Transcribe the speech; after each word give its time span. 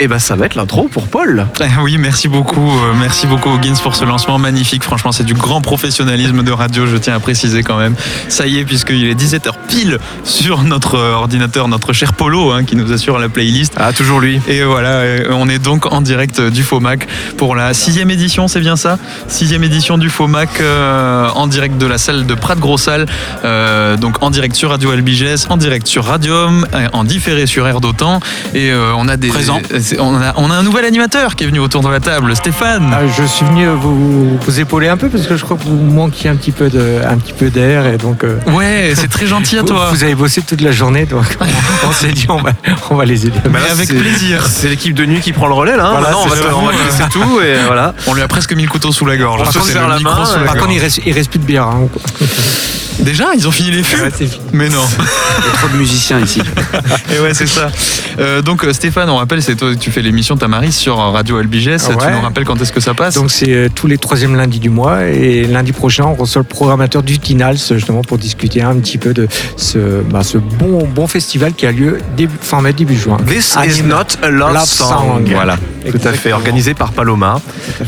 Et 0.00 0.06
ben 0.06 0.20
ça 0.20 0.36
va 0.36 0.46
être 0.46 0.54
l'intro 0.54 0.86
pour 0.88 1.08
Paul. 1.08 1.46
Eh 1.60 1.64
oui, 1.82 1.98
merci 1.98 2.28
beaucoup, 2.28 2.70
euh, 2.70 2.92
merci 3.00 3.26
beaucoup 3.26 3.52
Higgins 3.56 3.74
pour 3.82 3.96
ce 3.96 4.04
lancement 4.04 4.38
magnifique. 4.38 4.84
Franchement, 4.84 5.10
c'est 5.10 5.24
du 5.24 5.34
grand 5.34 5.60
professionnalisme 5.60 6.44
de 6.44 6.52
radio, 6.52 6.86
je 6.86 6.96
tiens 6.96 7.16
à 7.16 7.20
préciser 7.20 7.64
quand 7.64 7.76
même. 7.78 7.96
Ça 8.28 8.46
y 8.46 8.58
est, 8.58 8.64
puisqu'il 8.64 9.04
est 9.08 9.14
17h 9.20 9.50
pile 9.66 9.98
sur 10.22 10.62
notre 10.62 10.96
ordinateur, 10.96 11.66
notre 11.66 11.92
cher 11.92 12.12
Polo 12.12 12.52
hein, 12.52 12.62
qui 12.62 12.76
nous 12.76 12.92
assure 12.92 13.18
la 13.18 13.28
playlist. 13.28 13.72
Ah, 13.76 13.92
toujours 13.92 14.20
lui. 14.20 14.40
Et 14.46 14.62
voilà, 14.62 14.90
euh, 14.90 15.26
on 15.32 15.48
est 15.48 15.58
donc 15.58 15.92
en 15.92 16.00
direct 16.00 16.40
du 16.40 16.62
FOMAC 16.62 17.08
pour 17.36 17.56
la 17.56 17.74
sixième 17.74 18.10
édition, 18.10 18.46
c'est 18.46 18.60
bien 18.60 18.76
ça? 18.76 18.98
Sixième 19.26 19.64
édition 19.64 19.98
du 19.98 20.10
FOMAC 20.10 20.60
euh, 20.60 21.28
en 21.34 21.48
direct 21.48 21.76
de 21.76 21.86
la 21.86 21.98
salle 21.98 22.24
de 22.24 22.34
Prat 22.34 22.54
Grossal, 22.54 23.06
euh, 23.44 23.96
donc 23.96 24.22
en 24.22 24.30
direct 24.30 24.54
sur 24.54 24.70
Radio 24.70 24.92
Albiges, 24.92 25.46
en 25.48 25.56
direct 25.56 25.88
sur 25.88 26.04
Radium, 26.04 26.66
en 26.92 27.02
différé 27.02 27.46
sur 27.46 27.66
Air 27.66 27.80
d'Otan. 27.80 28.20
Et 28.54 28.70
euh, 28.70 28.92
on 28.96 29.08
a 29.08 29.16
des 29.16 29.26
Présent. 29.28 29.60
c'est- 29.80 29.87
On 29.98 30.14
a, 30.16 30.32
on 30.36 30.50
a 30.50 30.54
un 30.54 30.62
nouvel 30.62 30.84
animateur 30.84 31.34
qui 31.36 31.44
est 31.44 31.46
venu 31.46 31.58
autour 31.60 31.82
de 31.82 31.88
la 31.88 32.00
table, 32.00 32.34
Stéphane. 32.36 32.90
Ah, 32.92 33.00
je 33.06 33.24
suis 33.24 33.44
venu 33.46 33.66
vous, 33.68 34.38
vous 34.38 34.60
épauler 34.60 34.88
un 34.88 34.96
peu 34.96 35.08
parce 35.08 35.26
que 35.26 35.36
je 35.36 35.44
crois 35.44 35.56
que 35.56 35.62
vous 35.64 35.76
manquiez 35.76 36.28
un 36.30 36.36
petit 36.36 36.52
peu 36.52 36.68
de, 36.68 37.00
un 37.08 37.16
petit 37.16 37.32
peu 37.32 37.50
d'air 37.50 37.86
et 37.86 37.96
donc 37.96 38.24
euh, 38.24 38.38
Ouais, 38.48 38.92
c'est 38.94 39.08
très 39.08 39.26
gentil 39.26 39.58
à 39.58 39.62
toi. 39.62 39.88
vous 39.92 40.02
avez 40.04 40.14
bossé 40.14 40.42
toute 40.42 40.60
la 40.60 40.72
journée 40.72 41.06
donc 41.06 41.24
on, 41.40 41.88
on 41.88 41.92
s'est 41.92 42.12
dit 42.12 42.26
on 42.28 42.36
va, 42.38 42.50
on 42.90 42.94
va 42.96 43.04
les 43.04 43.26
aider. 43.26 43.38
Mais 43.50 43.58
avec 43.70 43.88
c'est- 43.88 43.94
plaisir. 43.94 44.46
C'est 44.46 44.68
l'équipe 44.68 44.94
de 44.94 45.06
nuit 45.06 45.20
qui 45.20 45.32
prend 45.32 45.46
le 45.46 45.54
relais 45.54 45.76
là. 45.76 45.86
hein. 45.86 45.90
Voilà, 45.92 46.08
Maintenant, 46.10 46.22
on 46.24 46.28
va, 46.28 46.36
c'est 46.36 46.42
te- 46.42 46.48
ça. 46.48 46.56
on 46.56 46.66
va 46.66 46.72
te 46.72 46.84
laisser 46.84 47.08
tout 47.10 47.40
et 47.40 47.56
voilà. 47.66 47.94
On 48.06 48.14
lui 48.14 48.22
a 48.22 48.28
presque 48.28 48.52
mis 48.54 48.62
le 48.64 48.68
couteau 48.68 48.92
sous 48.92 49.06
la 49.06 49.16
gorge. 49.16 49.42
On 49.46 49.50
se 49.50 49.60
serre 49.60 49.88
la 49.88 49.98
main, 50.00 50.16
Par 50.44 50.56
contre 50.56 50.72
il 50.72 50.80
reste, 50.80 51.00
il 51.06 51.12
reste 51.12 51.30
plus 51.30 51.38
de 51.40 51.44
bière. 51.44 51.64
hein. 51.66 51.88
Déjà, 53.00 53.26
ils 53.36 53.46
ont 53.46 53.50
fini 53.50 53.70
les 53.70 53.82
fûts 53.82 54.00
Ouais. 54.02 54.10
Mais 54.52 54.68
non. 54.68 54.82
Il 55.38 55.44
y 55.46 55.48
a 55.48 55.52
trop 55.56 55.68
de 55.68 55.76
musiciens 55.76 56.18
ici. 56.20 56.40
Et 57.14 57.20
ouais, 57.20 57.32
c'est 57.34 57.46
ça. 57.46 57.68
Euh, 58.18 58.42
donc 58.42 58.64
euh, 58.64 58.72
Stéphane, 58.72 59.08
on 59.08 59.16
rappelle, 59.16 59.42
c'est 59.42 59.54
toi, 59.56 59.74
tu 59.78 59.90
fais 59.90 60.02
l'émission 60.02 60.36
Tamaris 60.36 60.72
sur 60.72 60.96
Radio 60.96 61.38
Albiges. 61.38 61.68
Ah 61.74 61.78
Tu 61.78 62.04
ouais. 62.04 62.12
nous 62.12 62.20
rappelles 62.20 62.44
quand 62.44 62.60
est-ce 62.60 62.72
que 62.72 62.80
ça 62.80 62.94
passe 62.94 63.14
Donc 63.14 63.30
c'est 63.30 63.52
euh, 63.52 63.68
tous 63.72 63.86
les 63.86 63.98
troisièmes 63.98 64.34
lundis 64.36 64.58
du 64.58 64.70
mois 64.70 65.04
et 65.04 65.44
lundi 65.44 65.72
prochain 65.72 66.04
on 66.06 66.14
reçoit 66.14 66.42
le 66.42 66.48
programmateur 66.48 67.02
du 67.02 67.18
Tinals 67.18 67.56
justement 67.56 68.02
pour 68.02 68.18
discuter 68.18 68.62
un 68.62 68.74
petit 68.76 68.98
peu 68.98 69.14
de 69.14 69.28
ce, 69.56 69.78
bah, 70.02 70.22
ce 70.22 70.38
bon, 70.38 70.86
bon 70.86 71.06
festival 71.06 71.52
qui 71.54 71.66
a 71.66 71.72
lieu 71.72 71.98
début, 72.16 72.34
fin 72.40 72.60
mai 72.60 72.72
début 72.72 72.96
juin. 72.96 73.16
This 73.26 73.54
is 73.54 73.58
Anime- 73.80 73.88
not 73.88 74.04
a 74.22 74.28
love, 74.30 74.54
Love 74.54 74.64
song. 74.66 74.88
song. 74.88 75.24
Voilà, 75.32 75.56
tout 75.90 76.00
à 76.04 76.12
fait. 76.12 76.32
Organisé 76.32 76.74
par 76.74 76.92
Paloma. 76.92 77.40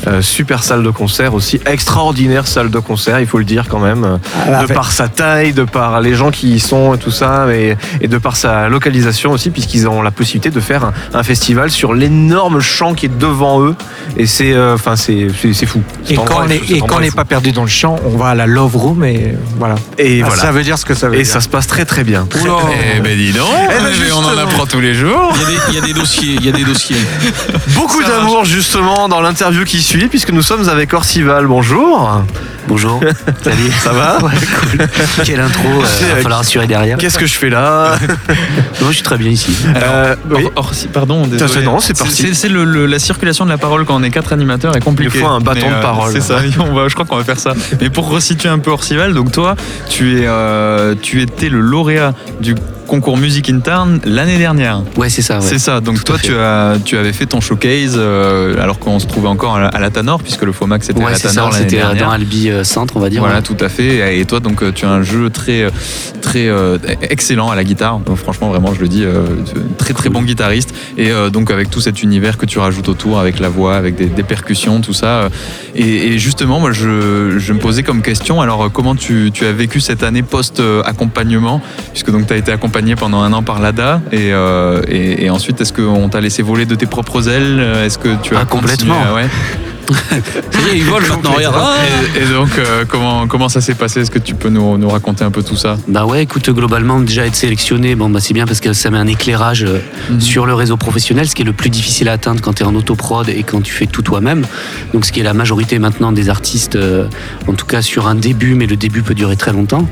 Euh, 0.07 0.23
super 0.23 0.63
salle 0.63 0.83
de 0.85 0.91
concert 0.91 1.35
aussi. 1.35 1.61
Extraordinaire 1.67 2.47
salle 2.47 2.71
de 2.71 2.79
concert, 2.79 3.19
il 3.21 3.27
faut 3.27 3.39
le 3.39 3.45
dire 3.45 3.67
quand 3.69 3.81
même. 3.81 4.19
Ah, 4.47 4.49
de 4.51 4.55
avec- 4.55 4.75
par 4.75 4.93
sa 5.01 5.09
taille, 5.09 5.55
de 5.55 5.65
par 5.65 6.03
les 6.03 6.15
gens 6.15 6.31
qui 6.31 6.51
y 6.57 6.61
sont 6.61 6.93
et 6.95 6.99
tout 6.99 7.11
ça, 7.11 7.47
et, 7.55 7.75
et 8.03 8.07
de 8.09 8.19
par 8.19 8.37
sa 8.37 8.69
localisation 8.69 9.31
aussi, 9.33 9.49
puisqu'ils 9.49 9.89
ont 9.89 10.03
la 10.03 10.11
possibilité 10.11 10.51
de 10.51 10.61
faire 10.61 10.85
un, 10.85 10.93
un 11.15 11.23
festival 11.23 11.71
sur 11.71 11.95
l'énorme 11.95 12.61
champ 12.61 12.93
qui 12.93 13.07
est 13.07 13.19
devant 13.19 13.63
eux. 13.63 13.75
Et 14.19 14.27
c'est 14.27 14.53
euh, 14.53 14.75
enfin 14.75 14.97
c'est 14.97 15.29
c'est- 15.55 15.65
fou. 15.65 15.81
Et 16.11 16.17
quand 16.17 16.41
on 16.45 16.49
est- 16.51 16.71
et 16.71 16.81
quand 16.81 17.01
n'est 17.01 17.11
pas 17.11 17.25
perdu 17.25 17.53
dans 17.53 17.63
le 17.63 17.69
champ, 17.71 17.97
on 18.05 18.17
va 18.19 18.29
à 18.31 18.35
la 18.35 18.47
Love 18.47 18.77
Room 18.77 19.03
et 19.05 19.35
voilà. 19.59 19.77
Et 19.97 20.21
Ah, 20.23 20.27
voilà. 20.27 20.43
Ça 20.43 20.53
veut 20.53 20.63
dire 20.63 20.77
ce 20.77 20.85
que 20.85 20.95
ça 20.95 21.09
veut 21.09 21.15
Et 21.19 21.23
dire. 21.23 21.33
ça 21.33 21.41
se 21.41 21.49
passe 21.49 21.67
très 21.67 21.87
très 21.87 22.05
bien. 22.05 22.27
Eh 22.35 23.01
ben 23.01 23.17
dis 23.17 23.33
donc, 23.33 23.47
ben, 23.69 23.77
Eh 23.79 23.83
ben, 24.05 24.13
on 24.15 24.25
en 24.25 24.37
apprend 24.37 24.67
tous 24.67 24.81
les 24.81 24.93
jours. 24.93 25.33
Il 25.37 25.41
y 25.41 25.45
a 25.45 25.49
des, 25.49 25.57
il 25.71 25.75
y 25.77 25.79
a 25.79 25.81
des 25.87 25.93
dossiers, 25.95 26.35
il 26.39 26.45
y 26.45 26.49
a 26.51 26.53
des 26.53 26.65
dossiers. 26.65 26.97
Beaucoup 27.75 28.03
d'amour 28.03 28.45
justement 28.45 29.09
dans 29.09 29.23
l'interview 29.23 29.65
qui 29.65 29.81
suit, 29.81 30.09
puisque 30.09 30.31
nous 30.31 30.43
sommes 30.43 30.69
avec 30.69 30.93
Orcival. 30.93 31.47
Bonjour. 31.47 32.21
Bonjour. 32.69 33.01
Salut. 33.43 33.73
Ça 33.83 33.93
va? 33.93 34.19
Ouais, 34.23 34.31
cool. 34.61 34.87
Quelle 35.25 35.41
intro, 35.41 35.69
euh, 35.69 35.85
C'est, 35.87 36.05
va 36.07 36.15
euh, 36.15 36.23
falloir 36.23 36.41
assurer 36.41 36.67
derrière. 36.67 36.99
Qu'est-ce 36.99 37.19
que 37.19 37.27
je 37.27 37.35
fais 37.35 37.51
là 37.51 37.97
Non, 38.81 38.89
je 38.89 38.93
suis 38.95 39.03
très 39.03 39.19
bien 39.19 39.31
ici. 39.31 39.55
Euh, 39.77 40.15
oui. 40.31 40.45
Or- 40.45 40.53
or- 40.57 40.75
si- 40.75 40.89
pardon, 40.89 41.27
désolé. 41.27 41.65
non, 41.65 41.79
c'est 41.81 41.97
parti. 41.97 42.15
C'est 42.29 42.35
c'est 42.35 42.49
le- 42.49 42.65
le- 42.65 42.87
la 42.87 42.99
circulation 42.99 43.45
de 43.45 43.51
la 43.51 43.59
parole 43.59 43.85
quand 43.85 43.97
on 43.97 44.03
est 44.03 44.11
quatre 44.11 44.33
animateurs 44.33 44.77
est 44.77 44.81
compliqué. 44.81 45.13
Il 45.19 45.21
faut 45.21 45.27
un 45.29 45.41
bâton 45.41 45.67
Mais, 45.69 45.77
de 45.77 45.83
parole. 45.83 46.13
C'est 46.13 46.21
ça. 46.21 46.41
On 46.59 46.73
va, 46.73 46.89
je 46.89 46.95
crois 46.95 47.07
qu'on 47.07 47.17
va 47.17 47.25
faire 47.25 47.39
ça. 47.39 47.53
Mais 47.81 47.91
pour 47.91 48.09
resituer 48.09 48.49
un 48.49 48.59
peu 48.59 48.71
Orcival, 48.71 49.15
donc 49.15 49.33
toi, 49.33 49.57
tu 49.89 50.21
es, 50.21 50.27
euh, 50.27 50.95
tu 51.01 51.21
étais 51.23 51.49
le 51.49 51.61
lauréat 51.61 52.15
du 52.41 52.55
concours 52.91 53.17
Music 53.17 53.49
in 53.49 53.61
Town 53.61 54.01
l'année 54.05 54.37
dernière. 54.37 54.83
Ouais, 54.97 55.09
c'est 55.09 55.23
ça. 55.23 55.37
ouais. 55.37 55.45
C'est 55.47 55.61
ça. 55.61 55.81
Donc 55.81 56.03
Tout 56.03 56.13
à 56.13 56.19
toi, 56.19 56.19
tu 56.23 56.35
as, 56.37 56.77
tu 56.85 56.97
avais 56.99 57.13
fait 57.13 57.27
ton 57.27 57.41
showcase 57.41 57.95
euh, 57.97 58.61
alors 58.61 58.81
qu'on 58.81 58.99
se 58.99 59.07
trouvait 59.07 59.29
encore 59.29 59.55
à 59.55 59.61
la, 59.61 59.69
à 59.69 59.79
la 59.79 59.91
Tanor 59.91 60.21
puisque 60.23 60.43
le 60.43 60.51
FOMAC 60.51 60.83
c'était 60.83 61.01
à 61.01 61.05
Ouais, 61.05 61.13
la 61.13 61.17
c'est 61.19 61.29
Tanor 61.29 61.51
l'année 61.51 61.63
C'était 61.65 61.77
dernière. 61.77 62.07
dans 62.07 62.11
Albi 62.11 62.51
euh, 62.51 62.65
Centre, 62.65 62.97
on 62.97 63.01
va 63.01 63.09
dire. 63.09 63.21
Voilà, 63.21 63.37
ouais. 63.37 63.43
tout 63.43 63.57
à 63.61 63.69
fait. 63.69 64.19
Et 64.19 64.25
toi, 64.25 64.41
donc, 64.41 64.63
euh, 64.65 64.73
tu 64.73 64.87
as 64.87 64.91
un 64.91 65.03
jeu 65.05 65.31
très, 65.31 65.69
très 66.21 66.49
euh, 66.49 66.79
excellent 67.01 67.49
à 67.51 67.55
la 67.55 67.63
guitare. 67.63 68.01
Donc, 68.01 68.17
franchement, 68.17 68.49
vraiment, 68.49 68.75
je 68.75 68.81
le 68.81 68.89
dis, 68.89 69.05
très, 69.79 69.95
très 69.95 70.09
bon 70.09 70.23
guitariste. 70.23 70.75
Et 70.99 71.11
donc, 71.33 71.51
avec 71.53 71.71
tout 71.71 71.81
cet 71.81 72.03
univers 72.03 72.39
que 72.39 72.47
tu 72.47 72.59
rajoutes 72.59 72.89
autour, 72.89 73.21
avec 73.21 73.39
la 73.39 73.49
voix, 73.49 73.77
avec 73.77 73.95
des, 73.95 74.07
des 74.07 74.23
percussions, 74.25 74.81
tout 74.81 74.93
ça. 74.95 75.29
Et, 75.77 76.09
et 76.09 76.19
justement, 76.19 76.59
moi, 76.59 76.73
je, 76.73 77.37
je 77.39 77.53
me 77.53 77.59
posais 77.61 77.83
comme 77.85 78.03
question, 78.03 78.41
alors, 78.41 78.71
comment 78.73 78.97
tu, 78.97 79.31
tu 79.33 79.45
as 79.47 79.53
vécu 79.53 79.81
cette 79.81 80.03
année 80.03 80.23
post-accompagnement 80.23 81.61
Puisque 81.93 82.11
donc, 82.11 82.27
tu 82.27 82.33
as 82.33 82.37
été 82.37 82.51
accompagné 82.53 82.80
pendant 82.97 83.23
un 83.23 83.33
an 83.33 83.43
par 83.43 83.61
l'ADA. 83.61 84.01
Et, 84.13 84.33
euh, 84.33 84.83
et, 84.89 85.25
et 85.25 85.31
ensuite, 85.31 85.61
est-ce 85.61 85.73
qu'on 85.73 86.09
t'a 86.09 86.21
laissé 86.21 86.43
voler 86.43 86.67
de 86.67 86.75
tes 86.75 86.87
propres 86.87 87.29
ailes? 87.29 87.61
Est-ce 87.85 87.99
que 87.99 88.15
tu 88.23 88.35
as 88.37 88.41
Ah, 88.41 88.45
complètement. 88.45 89.15
ouais. 89.15 89.27
Ça 89.93 90.61
y 90.67 90.71
est, 90.71 90.79
il 90.79 90.85
vole 90.85 91.03
maintenant, 91.09 91.33
regarde. 91.33 91.57
Ah 91.59 91.75
Et, 92.17 92.23
et 92.23 92.27
donc, 92.27 92.51
euh, 92.59 92.85
comment, 92.87 93.27
comment 93.27 93.49
ça 93.49 93.61
s'est 93.61 93.75
passé? 93.75 94.01
Est-ce 94.01 94.11
que 94.11 94.19
tu 94.19 94.35
peux 94.35 94.49
nous, 94.49 94.79
nous 94.79 94.89
raconter 94.89 95.25
un 95.25 95.31
peu 95.31 95.43
tout 95.43 95.57
ça? 95.57 95.77
Bah 95.89 96.05
ouais, 96.07 96.23
écoute, 96.23 96.49
globalement, 96.51 97.01
déjà 97.01 97.27
être 97.27 97.35
sélectionné, 97.37 97.95
bon, 97.95 98.09
bah 98.11 98.21
c'est 98.21 98.35
bien 98.35 98.47
parce 98.47 98.61
que 98.61 98.73
ça 98.73 98.91
met 98.91 98.99
un 98.99 99.07
éclairage 99.07 99.65
euh, 99.65 99.79
Mhm. 100.11 100.21
sur 100.21 100.47
le 100.47 100.55
réseau 100.55 100.77
professionnel, 100.77 101.29
ce 101.29 101.35
qui 101.35 101.43
est 101.43 101.45
le 101.45 101.53
plus 101.53 101.71
difficile 101.71 102.09
à 102.09 102.13
atteindre 102.13 102.41
quand 102.41 102.55
tu 102.55 102.63
es 102.63 102.67
en 102.67 102.75
autoprod 102.75 103.29
et 103.29 103.43
quand 103.43 103.61
tu 103.63 103.73
fais 103.73 103.87
tout 103.87 104.03
toi-même. 104.03 104.45
Donc, 104.93 105.05
ce 105.05 105.13
qui 105.13 105.21
est 105.21 105.25
la 105.25 105.35
majorité 105.35 105.79
maintenant 105.79 106.11
des 106.13 106.29
artistes, 106.29 106.77
euh, 106.77 107.07
en 107.47 107.53
tout 107.55 107.67
cas 107.67 107.83
sur 107.83 108.09
un 108.09 108.15
début, 108.15 108.55
mais 108.55 108.67
le 108.67 108.77
début 108.77 109.03
peut 109.03 109.15
durer 109.15 109.37
très 109.37 109.53
longtemps. 109.53 109.87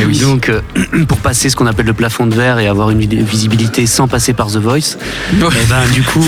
Eh 0.00 0.04
oui. 0.04 0.18
Donc, 0.18 0.48
euh, 0.48 0.60
pour 1.08 1.18
passer 1.18 1.48
ce 1.50 1.56
qu'on 1.56 1.66
appelle 1.66 1.86
le 1.86 1.92
plafond 1.94 2.26
de 2.26 2.34
verre 2.34 2.58
et 2.58 2.66
avoir 2.68 2.90
une 2.90 3.00
visibilité 3.00 3.86
sans 3.86 4.08
passer 4.08 4.32
par 4.32 4.48
The 4.48 4.56
Voice, 4.56 4.96
eh 5.32 5.38
ben, 5.68 5.82
du 5.92 6.02
coup, 6.02 6.24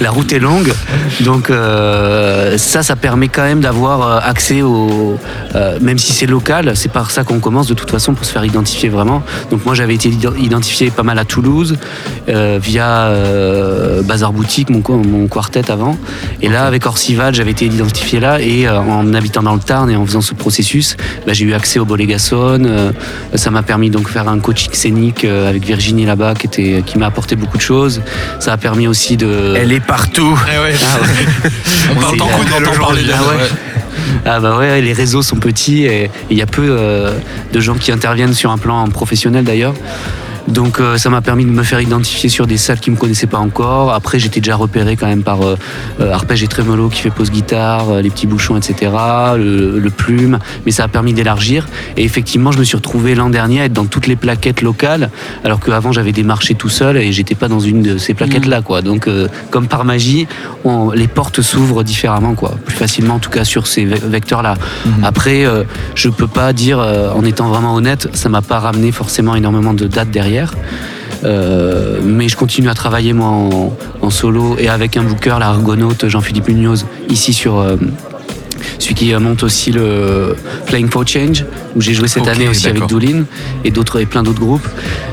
la 0.00 0.10
route 0.10 0.32
est 0.32 0.38
longue. 0.38 0.72
Donc, 1.20 1.50
euh, 1.50 2.39
ça, 2.56 2.82
ça 2.82 2.96
permet 2.96 3.28
quand 3.28 3.42
même 3.42 3.60
d'avoir 3.60 4.02
euh, 4.02 4.20
accès 4.22 4.62
au. 4.62 5.18
euh, 5.54 5.78
même 5.80 5.98
si 5.98 6.12
c'est 6.12 6.26
local, 6.26 6.72
c'est 6.74 6.90
par 6.92 7.10
ça 7.10 7.24
qu'on 7.24 7.40
commence 7.40 7.66
de 7.66 7.74
toute 7.74 7.90
façon 7.90 8.14
pour 8.14 8.24
se 8.24 8.32
faire 8.32 8.44
identifier 8.44 8.88
vraiment. 8.88 9.22
Donc, 9.50 9.64
moi, 9.64 9.74
j'avais 9.74 9.94
été 9.94 10.08
id- 10.08 10.34
identifié 10.38 10.90
pas 10.90 11.02
mal 11.02 11.18
à 11.18 11.24
Toulouse 11.24 11.76
euh, 12.28 12.58
via 12.62 12.86
euh, 13.06 14.02
Bazar 14.02 14.32
Boutique, 14.32 14.70
mon, 14.70 14.82
mon 14.88 15.26
quartet 15.28 15.70
avant. 15.70 15.96
Et 16.42 16.48
là, 16.48 16.66
avec 16.66 16.86
Orcival, 16.86 17.34
j'avais 17.34 17.50
été 17.52 17.66
identifié 17.66 18.20
là. 18.20 18.40
Et 18.40 18.66
euh, 18.66 18.78
en 18.78 19.12
habitant 19.14 19.42
dans 19.42 19.54
le 19.54 19.60
Tarn 19.60 19.90
et 19.90 19.96
en 19.96 20.04
faisant 20.06 20.20
ce 20.20 20.34
processus, 20.34 20.96
bah, 21.26 21.32
j'ai 21.32 21.44
eu 21.44 21.54
accès 21.54 21.78
au 21.78 21.84
Bolégason. 21.84 22.64
euh, 22.64 22.92
ça 23.34 23.50
m'a 23.50 23.62
permis 23.62 23.90
donc 23.90 24.04
de 24.04 24.08
faire 24.08 24.28
un 24.28 24.38
coaching 24.38 24.70
scénique 24.72 25.24
euh, 25.24 25.48
avec 25.48 25.64
Virginie 25.64 26.06
là-bas 26.06 26.34
qui, 26.34 26.46
était, 26.46 26.82
qui 26.86 26.98
m'a 26.98 27.06
apporté 27.06 27.36
beaucoup 27.36 27.56
de 27.56 27.62
choses. 27.62 28.00
Ça 28.38 28.52
a 28.52 28.56
permis 28.56 28.86
aussi 28.88 29.16
de. 29.16 29.54
Elle 29.56 29.72
est 29.72 29.80
partout. 29.84 30.38
Eh 30.54 30.58
ouais. 30.62 30.74
Ah 30.82 30.98
ouais. 31.00 31.50
On 31.96 32.00
C'est- 32.10 32.16
Ah 33.12 33.22
ouais. 33.22 33.42
ouais. 33.42 33.48
Ah 34.26 34.40
bah 34.40 34.56
ouais, 34.58 34.80
les 34.80 34.92
réseaux 34.92 35.22
sont 35.22 35.36
petits 35.36 35.84
et 35.86 36.10
il 36.30 36.36
y 36.36 36.42
a 36.42 36.46
peu 36.46 36.66
euh, 36.68 37.12
de 37.52 37.60
gens 37.60 37.74
qui 37.74 37.90
interviennent 37.92 38.34
sur 38.34 38.50
un 38.50 38.58
plan 38.58 38.86
professionnel 38.88 39.44
d'ailleurs. 39.44 39.74
Donc 40.50 40.80
euh, 40.80 40.96
ça 40.98 41.10
m'a 41.10 41.20
permis 41.20 41.44
de 41.44 41.50
me 41.50 41.62
faire 41.62 41.80
identifier 41.80 42.28
sur 42.28 42.46
des 42.46 42.56
salles 42.56 42.80
qui 42.80 42.90
me 42.90 42.96
connaissaient 42.96 43.26
pas 43.26 43.38
encore. 43.38 43.92
Après 43.92 44.18
j'étais 44.18 44.40
déjà 44.40 44.56
repéré 44.56 44.96
quand 44.96 45.06
même 45.06 45.22
par 45.22 45.42
euh, 45.42 45.56
euh, 46.00 46.12
Arpège 46.12 46.42
et 46.42 46.48
Tremolo 46.48 46.88
qui 46.88 47.00
fait 47.02 47.10
pause 47.10 47.30
guitare, 47.30 47.88
euh, 47.90 48.02
les 48.02 48.10
petits 48.10 48.26
bouchons, 48.26 48.56
etc. 48.56 48.92
Le, 49.36 49.78
le 49.78 49.90
plume, 49.90 50.38
mais 50.66 50.72
ça 50.72 50.84
a 50.84 50.88
permis 50.88 51.12
d'élargir. 51.12 51.66
Et 51.96 52.04
effectivement 52.04 52.52
je 52.52 52.58
me 52.58 52.64
suis 52.64 52.76
retrouvé 52.76 53.14
l'an 53.14 53.30
dernier 53.30 53.60
à 53.60 53.64
être 53.66 53.72
dans 53.72 53.86
toutes 53.86 54.06
les 54.06 54.16
plaquettes 54.16 54.62
locales, 54.62 55.10
alors 55.44 55.60
qu'avant 55.60 55.92
j'avais 55.92 56.12
démarché 56.12 56.54
tout 56.54 56.68
seul 56.68 56.96
et 56.96 57.12
j'étais 57.12 57.34
pas 57.34 57.48
dans 57.48 57.60
une 57.60 57.82
de 57.82 57.98
ces 57.98 58.14
plaquettes 58.14 58.46
là 58.46 58.60
quoi. 58.62 58.82
Donc 58.82 59.06
euh, 59.08 59.28
comme 59.50 59.68
par 59.68 59.84
magie, 59.84 60.26
on- 60.64 60.90
les 60.90 61.08
portes 61.08 61.42
s'ouvrent 61.42 61.82
différemment 61.84 62.34
quoi, 62.34 62.56
plus 62.64 62.74
facilement 62.76 63.14
en 63.14 63.18
tout 63.20 63.30
cas 63.30 63.44
sur 63.44 63.66
ces 63.66 63.84
vecteurs 63.84 64.42
là. 64.42 64.54
Après, 65.02 65.44
euh, 65.46 65.62
je 65.94 66.08
peux 66.08 66.26
pas 66.26 66.52
dire, 66.52 66.78
euh, 66.80 67.10
en 67.12 67.24
étant 67.24 67.48
vraiment 67.48 67.74
honnête, 67.74 68.08
ça 68.14 68.28
m'a 68.28 68.42
pas 68.42 68.58
ramené 68.58 68.90
forcément 68.92 69.34
énormément 69.34 69.74
de 69.74 69.86
dates 69.86 70.10
derrière. 70.10 70.39
Euh, 71.24 72.00
mais 72.02 72.28
je 72.28 72.36
continue 72.36 72.68
à 72.70 72.74
travailler 72.74 73.12
moi 73.12 73.28
en, 73.28 73.76
en 74.00 74.10
solo 74.10 74.56
et 74.58 74.68
avec 74.68 74.96
un 74.96 75.02
booker, 75.02 75.36
la 75.38 75.48
Argonaute 75.48 76.08
Jean-Philippe 76.08 76.48
Munoz, 76.48 76.86
ici 77.10 77.34
sur 77.34 77.58
euh, 77.58 77.76
celui 78.78 78.94
qui 78.94 79.12
euh, 79.12 79.20
monte 79.20 79.42
aussi 79.42 79.70
le 79.70 80.34
Playing 80.66 80.88
for 80.88 81.06
Change, 81.06 81.44
où 81.76 81.80
j'ai 81.82 81.92
joué 81.92 82.08
cette 82.08 82.26
année 82.26 82.48
aussi 82.48 82.68
avec. 82.68 82.86
Doolin 82.86 83.24
et 83.64 83.70
d'autres 83.70 84.00
et 84.00 84.06
plein 84.06 84.22
d'autres 84.22 84.40
groupes. 84.40 84.66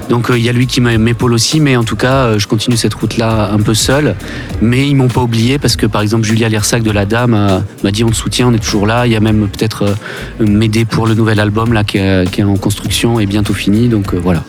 Donc 0.09 0.29
euh, 0.31 0.37
il 0.37 0.45
y 0.45 0.49
a 0.49 0.53
lui 0.53 0.65
qui 0.65 0.79
m'a- 0.79 0.97
m'épaule 0.97 1.33
aussi, 1.33 1.59
mais 1.59 1.75
en 1.75 1.83
tout 1.83 1.97
cas, 1.97 2.37
je 2.37 2.47
continue 2.47 2.77
cette 2.77 2.93
route-là 2.93 3.49
un 3.51 3.59
peu 3.59 3.73
seul. 3.73 4.15
Mais 4.61 4.87
ils 4.87 4.95
m'ont 4.95 5.09
pas 5.09 5.21
oublié 5.21 5.59
parce 5.59 5.75
que 5.75 5.85
par 5.85 6.01
exemple 6.01 6.23
Julia 6.25 6.47
Lersac 6.47 6.83
de 6.83 6.91
la 6.91 7.05
Dame 7.05 7.61
m'a 7.83 7.91
dit 7.91 8.05
on 8.05 8.09
te 8.09 8.15
soutient, 8.15 8.47
on 8.47 8.53
est 8.53 8.63
toujours 8.63 8.87
là. 8.87 9.05
Il 9.05 9.11
y 9.11 9.17
a 9.17 9.19
même 9.19 9.49
peut-être 9.49 9.93
m'aider 10.39 10.85
pour 10.85 11.05
le 11.05 11.15
nouvel 11.15 11.41
album 11.41 11.73
là 11.73 11.83
qui 11.83 11.97
est, 11.97 12.31
qui 12.31 12.39
est 12.39 12.45
en 12.45 12.55
construction 12.55 13.19
et 13.19 13.25
bientôt 13.25 13.53
fini. 13.53 13.89
Donc 13.89 14.13
voilà, 14.13 14.43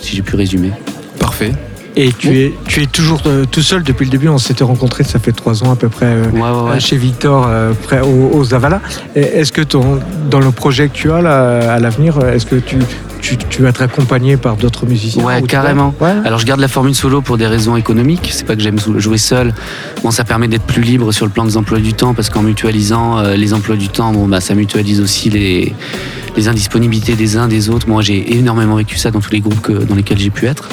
si 0.00 0.16
j'ai 0.16 0.22
pu 0.22 0.36
résumer. 0.36 0.72
Parfait. 1.18 1.52
Et 1.96 2.12
tu, 2.12 2.38
es, 2.40 2.54
tu 2.68 2.82
es 2.82 2.86
toujours 2.86 3.20
euh, 3.26 3.44
tout 3.50 3.62
seul 3.62 3.82
depuis 3.82 4.04
le 4.04 4.10
début. 4.12 4.28
On 4.28 4.38
s'était 4.38 4.62
rencontrés, 4.64 5.02
ça 5.02 5.18
fait 5.18 5.32
trois 5.32 5.64
ans 5.64 5.72
à 5.72 5.76
peu 5.76 5.88
près, 5.88 6.06
euh, 6.06 6.30
Ouais, 6.30 6.40
ouais, 6.40 6.70
ouais. 6.74 6.80
chez 6.80 6.96
Victor, 6.96 7.46
euh, 7.48 7.72
près 7.82 8.00
au, 8.00 8.30
au 8.32 8.44
Zavala. 8.44 8.80
Et 9.16 9.20
Est-ce 9.22 9.50
que 9.52 9.60
ton, 9.62 9.98
dans 10.30 10.38
le 10.40 10.52
projet 10.52 10.88
que 10.88 10.94
tu 10.94 11.10
as 11.10 11.20
là, 11.20 11.74
à 11.74 11.78
l'avenir, 11.80 12.18
est-ce 12.28 12.46
que 12.46 12.56
tu, 12.56 12.76
tu, 13.20 13.36
tu 13.36 13.62
vas 13.62 13.68
être 13.68 13.82
accompagné 13.82 14.36
par 14.36 14.56
d'autres 14.56 14.86
musiciens 14.86 15.24
Ouais, 15.24 15.42
carrément. 15.42 15.94
Ouais. 16.00 16.14
Alors 16.24 16.38
je 16.38 16.46
garde 16.46 16.60
la 16.60 16.68
formule 16.68 16.94
solo 16.94 17.20
pour 17.20 17.38
des 17.38 17.46
raisons 17.46 17.76
économiques. 17.76 18.30
C'est 18.32 18.46
pas 18.46 18.56
que 18.56 18.62
j'aime 18.62 18.78
jouer 18.96 19.18
seul. 19.18 19.54
Bon, 20.02 20.10
ça 20.10 20.24
permet 20.24 20.48
d'être 20.48 20.64
plus 20.64 20.82
libre 20.82 21.12
sur 21.12 21.26
le 21.26 21.32
plan 21.32 21.44
des 21.44 21.56
emplois 21.56 21.78
du 21.78 21.92
temps 21.94 22.14
parce 22.14 22.30
qu'en 22.30 22.42
mutualisant 22.42 23.18
euh, 23.18 23.36
les 23.36 23.54
emplois 23.54 23.76
du 23.76 23.88
temps, 23.88 24.12
bon 24.12 24.26
bah 24.26 24.40
ça 24.40 24.54
mutualise 24.54 25.00
aussi 25.00 25.30
les 25.30 25.74
les 26.36 26.48
indisponibilités 26.48 27.14
des 27.14 27.36
uns 27.36 27.48
des 27.48 27.68
autres. 27.70 27.88
Moi, 27.88 28.02
j'ai 28.02 28.36
énormément 28.36 28.76
vécu 28.76 28.96
ça 28.96 29.10
dans 29.10 29.20
tous 29.20 29.32
les 29.32 29.40
groupes 29.40 29.60
que, 29.60 29.72
dans 29.72 29.94
lesquels 29.94 30.18
j'ai 30.18 30.30
pu 30.30 30.46
être. 30.46 30.68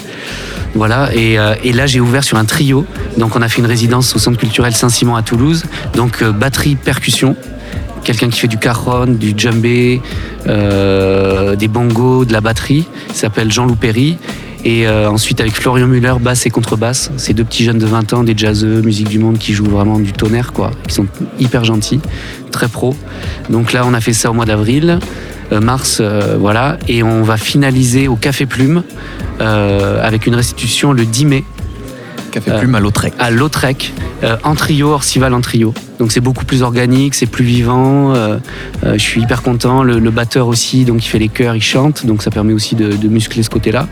Voilà, 0.76 1.10
et, 1.16 1.40
euh, 1.40 1.56
et 1.64 1.74
là 1.74 1.88
j'ai 1.88 2.00
ouvert 2.00 2.24
sur 2.24 2.38
un 2.38 2.46
trio. 2.46 2.86
Donc 3.18 3.36
on 3.36 3.42
a 3.42 3.50
fait 3.50 3.60
une 3.60 3.68
résidence 3.68 4.16
au 4.16 4.20
Centre 4.20 4.38
culturel 4.38 4.76
Saint-Simon 4.76 5.16
à 5.16 5.24
Toulouse. 5.24 5.64
Donc 5.96 6.22
euh, 6.22 6.32
batterie, 6.32 6.76
percussion, 6.76 7.36
quelqu'un 8.04 8.30
qui 8.30 8.40
fait 8.40 8.48
du 8.48 8.58
cajon, 8.58 9.08
du 9.08 9.34
djembé, 9.36 10.02
euh, 10.48 11.56
des 11.56 11.68
bongos, 11.68 12.26
de 12.26 12.34
la 12.34 12.42
batterie. 12.42 12.88
Il 13.10 13.16
s'appelle 13.16 13.52
Jean 13.52 13.66
Loupéry. 13.66 14.18
Et 14.66 14.88
euh, 14.88 15.10
ensuite 15.10 15.40
avec 15.40 15.54
Florian 15.54 15.88
Muller, 15.88 16.16
basse 16.20 16.46
et 16.46 16.50
contrebasse. 16.50 17.12
Ces 17.18 17.34
deux 17.34 17.44
petits 17.44 17.64
jeunes 17.64 17.78
de 17.78 17.86
20 17.86 18.14
ans, 18.14 18.24
des 18.24 18.36
jazzeux, 18.36 18.82
musique 18.82 19.08
du 19.08 19.20
monde, 19.20 19.38
qui 19.38 19.54
jouent 19.54 19.66
vraiment 19.66 20.00
du 20.00 20.12
tonnerre, 20.12 20.52
quoi. 20.52 20.72
Qui 20.88 20.96
sont 20.96 21.06
hyper 21.40 21.64
gentils, 21.64 22.02
très 22.52 22.68
pro. 22.68 22.96
Donc 23.50 23.72
là, 23.72 23.84
on 23.86 23.94
a 23.94 24.02
fait 24.02 24.14
ça 24.14 24.30
au 24.30 24.34
mois 24.34 24.46
d'avril, 24.46 25.00
euh, 25.52 25.62
mars, 25.62 26.00
euh, 26.02 26.38
voilà. 26.40 26.78
Et 26.88 27.04
on 27.04 27.24
va 27.24 27.38
finaliser 27.38 28.08
au 28.08 28.16
Café 28.16 28.46
Plume 28.46 28.84
avec 29.40 30.26
une 30.26 30.34
restitution 30.34 30.94
le 30.94 31.06
10 31.06 31.26
mai 31.26 31.44
Café 32.39 32.51
Euh, 32.51 32.60
Plume 32.60 32.75
à 32.75 32.80
Lautrec. 32.80 33.13
à 33.19 33.31
Lautrec, 33.31 33.94
euh, 34.24 34.38
en 34.44 34.56
trio, 34.56 34.89
Orcival 34.89 35.34
en 35.34 35.42
trio. 35.42 35.74
Donc 36.00 36.12
c'est 36.12 36.19
beaucoup 36.22 36.45
plus 36.45 36.62
organique, 36.62 37.16
c'est 37.16 37.25
plus 37.25 37.45
vivant. 37.45 38.13
euh, 38.13 38.38
je 38.84 38.98
suis 38.98 39.22
hyper 39.22 39.42
content. 39.42 39.84
Le, 39.84 40.00
le 40.00 40.12
batteur 40.12 40.48
aussi, 40.48 40.86
donc 40.86 41.06
il 41.06 41.10
fait 41.10 41.19
les 41.19 41.30
chœurs, 41.30 41.56
il 41.56 41.62
chante, 41.63 42.06
donc 42.06 42.22
ça 42.24 42.30
permet 42.31 42.54
aussi 42.54 42.75
de, 42.75 42.92
de 42.94 43.07
muscler 43.07 43.44
ce 43.44 43.50
côté-là. 43.50 43.88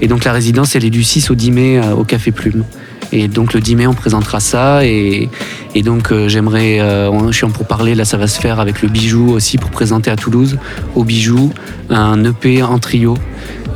Et 0.00 0.08
donc 0.08 0.24
la 0.24 0.32
résidence, 0.32 0.74
elle 0.76 0.84
est 0.84 0.90
du 0.90 1.04
6 1.04 1.30
au 1.30 1.34
10 1.34 1.50
mai 1.50 1.80
au 1.96 2.04
Café 2.04 2.32
Plume. 2.32 2.64
Et 3.12 3.26
donc 3.28 3.52
le 3.54 3.60
10 3.60 3.76
mai, 3.76 3.86
on 3.86 3.92
présentera 3.94 4.40
ça. 4.40 4.84
Et, 4.86 5.28
et 5.74 5.82
donc 5.82 6.10
euh, 6.12 6.28
j'aimerais, 6.28 6.80
euh, 6.80 7.10
je 7.30 7.36
suis 7.36 7.44
en 7.44 7.50
pour 7.50 7.66
parler, 7.66 7.94
là 7.94 8.04
ça 8.04 8.16
va 8.16 8.26
se 8.26 8.40
faire 8.40 8.60
avec 8.60 8.82
le 8.82 8.88
Bijou 8.88 9.30
aussi 9.32 9.58
pour 9.58 9.70
présenter 9.70 10.10
à 10.10 10.16
Toulouse, 10.16 10.58
au 10.94 11.04
Bijou, 11.04 11.52
un 11.90 12.24
EP 12.24 12.62
en 12.62 12.78
trio 12.78 13.16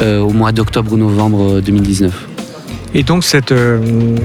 euh, 0.02 0.20
au 0.20 0.30
mois 0.30 0.52
d'octobre 0.52 0.92
ou 0.92 0.96
novembre 0.96 1.56
euh, 1.56 1.60
2019. 1.60 2.28
Et 2.96 3.02
donc 3.02 3.24
cette, 3.24 3.50
euh, 3.50 4.16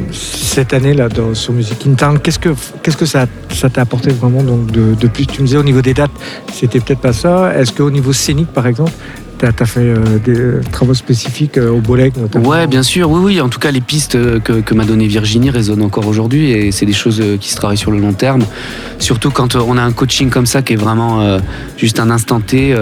année-là 0.71 1.09
sur 1.33 1.53
Music 1.53 1.87
in 1.87 1.95
Town, 1.95 2.19
qu'est-ce 2.19 2.37
que, 2.37 2.49
qu'est-ce 2.83 2.97
que 2.97 3.07
ça, 3.07 3.25
ça 3.49 3.67
t'a 3.67 3.81
apporté 3.81 4.11
vraiment 4.11 4.43
donc, 4.43 4.71
de, 4.71 4.93
de 4.93 5.07
plus 5.07 5.25
Tu 5.25 5.41
me 5.41 5.47
disais 5.47 5.57
au 5.57 5.63
niveau 5.63 5.81
des 5.81 5.95
dates, 5.95 6.11
c'était 6.53 6.79
peut-être 6.79 7.01
pas 7.01 7.13
ça? 7.13 7.51
Est-ce 7.55 7.73
qu'au 7.73 7.89
niveau 7.89 8.13
scénique, 8.13 8.53
par 8.53 8.67
exemple, 8.67 8.91
tu 9.39 9.45
as, 9.45 9.65
fait 9.65 9.79
euh, 9.79 10.19
des 10.23 10.39
euh, 10.39 10.61
travaux 10.71 10.93
spécifiques 10.93 11.57
euh, 11.57 11.71
au 11.71 11.79
Bolec 11.79 12.17
notamment 12.17 12.49
Ouais, 12.49 12.67
bien 12.67 12.83
sûr, 12.83 13.09
oui, 13.09 13.21
oui. 13.23 13.41
En 13.41 13.47
tout 13.47 13.59
cas, 13.59 13.71
les 13.71 13.81
pistes 13.81 14.17
que, 14.41 14.73
m'a 14.73 14.85
donné 14.85 15.07
Virginie 15.07 15.49
résonnent 15.49 15.81
encore 15.81 16.07
aujourd'hui 16.07 16.51
et 16.51 16.71
c'est 16.71 16.85
des 16.85 16.93
choses 16.93 17.21
qui 17.39 17.49
se 17.49 17.55
travaillent 17.55 17.77
sur 17.77 17.91
le 17.91 17.99
long 17.99 18.13
terme. 18.13 18.43
Surtout 18.99 19.31
quand 19.31 19.55
on 19.55 19.77
a 19.77 19.81
un 19.81 19.91
coaching 19.91 20.29
comme 20.29 20.45
ça 20.45 20.61
qui 20.61 20.73
est 20.73 20.77
vraiment 20.77 21.39
juste 21.77 21.99
un 21.99 22.09
instant 22.09 22.39
T, 22.39 22.75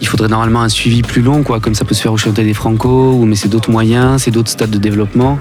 il 0.00 0.06
faudrait 0.06 0.28
normalement 0.28 0.62
un 0.62 0.68
suivi 0.68 1.02
plus 1.02 1.22
long, 1.22 1.42
quoi. 1.42 1.60
Comme 1.60 1.74
ça 1.74 1.84
peut 1.84 1.94
se 1.94 2.02
faire 2.02 2.12
au 2.12 2.16
chanter 2.16 2.44
des 2.44 2.54
Franco, 2.54 3.12
ou 3.12 3.24
mais 3.26 3.36
c'est 3.36 3.48
d'autres 3.48 3.70
moyens, 3.70 4.22
c'est 4.22 4.30
d'autres 4.30 4.50
stades 4.50 4.70
de 4.70 4.78
développement. 4.78 5.38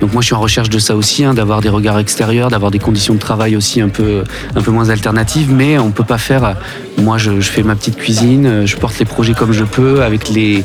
Donc 0.00 0.12
moi, 0.12 0.22
je 0.22 0.26
suis 0.26 0.34
en 0.34 0.40
recherche 0.40 0.70
de 0.70 0.78
ça 0.78 0.96
aussi, 0.96 1.24
hein, 1.24 1.34
d'avoir 1.34 1.60
des 1.60 1.68
regards 1.68 1.98
extérieurs, 1.98 2.50
d'avoir 2.50 2.70
des 2.70 2.78
conditions 2.78 3.14
de 3.14 3.18
travail 3.18 3.56
aussi 3.56 3.80
un 3.80 3.88
peu, 3.88 4.24
un 4.54 4.60
peu 4.60 4.70
moins 4.70 4.90
alternatives, 4.90 5.52
mais 5.52 5.78
on 5.78 5.90
peut 5.90 6.04
pas 6.04 6.18
faire. 6.18 6.56
Moi, 6.98 7.18
je, 7.18 7.40
fais 7.40 7.62
ma 7.62 7.76
petite 7.76 7.96
cuisine, 7.96 8.66
je 8.66 8.76
porte 8.76 8.98
les 8.98 9.04
projets 9.04 9.34
comme 9.34 9.52
je 9.52 9.64
peux, 9.64 9.97
avec 10.04 10.28
les 10.28 10.64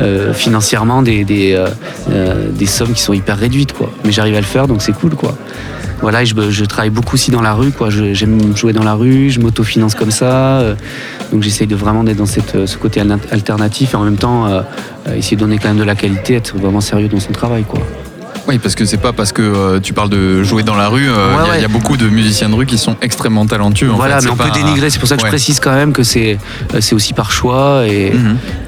euh, 0.00 0.32
financièrement 0.32 1.02
des, 1.02 1.24
euh, 1.52 1.68
euh, 2.10 2.48
des 2.50 2.66
sommes 2.66 2.92
qui 2.92 3.02
sont 3.02 3.12
hyper 3.12 3.36
réduites, 3.36 3.72
quoi. 3.72 3.90
Mais 4.04 4.12
j'arrive 4.12 4.34
à 4.34 4.40
le 4.40 4.46
faire, 4.46 4.66
donc 4.66 4.82
c'est 4.82 4.92
cool, 4.92 5.14
quoi. 5.14 5.36
Voilà, 6.00 6.24
je, 6.24 6.34
je 6.50 6.64
travaille 6.64 6.88
beaucoup 6.90 7.16
aussi 7.16 7.30
dans 7.30 7.42
la 7.42 7.52
rue, 7.52 7.72
quoi. 7.72 7.88
J'aime 7.90 8.56
jouer 8.56 8.72
dans 8.72 8.84
la 8.84 8.94
rue, 8.94 9.28
je 9.30 9.38
m'autofinance 9.40 9.94
comme 9.94 10.10
ça. 10.10 10.62
donc 11.30 11.42
j'essaye 11.42 11.66
de 11.66 11.76
vraiment 11.76 12.04
d'être 12.04 12.16
dans 12.16 12.26
cette, 12.26 12.66
ce 12.66 12.76
côté 12.78 13.00
al- 13.00 13.18
alternatif 13.30 13.92
et 13.92 13.96
en 13.96 14.04
même 14.04 14.16
temps 14.16 14.46
essayer 15.14 15.36
de 15.36 15.40
donner 15.42 15.58
quand 15.58 15.68
même 15.68 15.76
de 15.78 15.82
la 15.84 15.94
qualité, 15.94 16.34
être 16.36 16.56
vraiment 16.56 16.80
sérieux 16.80 17.08
dans 17.08 17.20
son 17.20 17.32
travail, 17.32 17.64
quoi. 17.64 17.80
Oui, 18.48 18.58
parce 18.58 18.74
que 18.74 18.84
c'est 18.84 18.96
pas 18.96 19.12
parce 19.12 19.32
que 19.32 19.42
euh, 19.42 19.80
tu 19.80 19.92
parles 19.92 20.08
de 20.08 20.42
jouer 20.42 20.62
dans 20.62 20.74
la 20.74 20.88
rue. 20.88 21.08
euh, 21.08 21.34
Il 21.46 21.50
Ouais, 21.50 21.60
y 21.60 21.64
a- 21.64 21.68
y, 21.68 21.70
beaucoup 21.70 21.96
de 21.96 22.08
musiciens 22.08 22.48
de 22.48 22.54
rue 22.54 22.66
qui 22.66 22.78
sont 22.78 22.96
extrêmement 23.00 23.46
talentueux. 23.46 23.90
en 23.92 23.96
voilà, 23.96 24.18
fait, 24.20 24.26
mais 24.26 24.32
on 24.32 24.36
pas- 24.36 24.44
peut 24.48 24.58
dénigrer, 24.58 24.90
c'est 24.90 24.98
pour 24.98 25.08
ça 25.08 25.16
que 25.16 25.22
Ouais. 25.22 25.28
je 25.28 25.32
précise 25.32 25.60
quand 25.60 25.72
même 25.74 25.92
que 25.92 26.02
c'est 26.02 26.38
euh, 26.74 26.80
aussi 26.92 27.12
par 27.12 27.30
choix 27.30 27.86
et. 27.86 28.12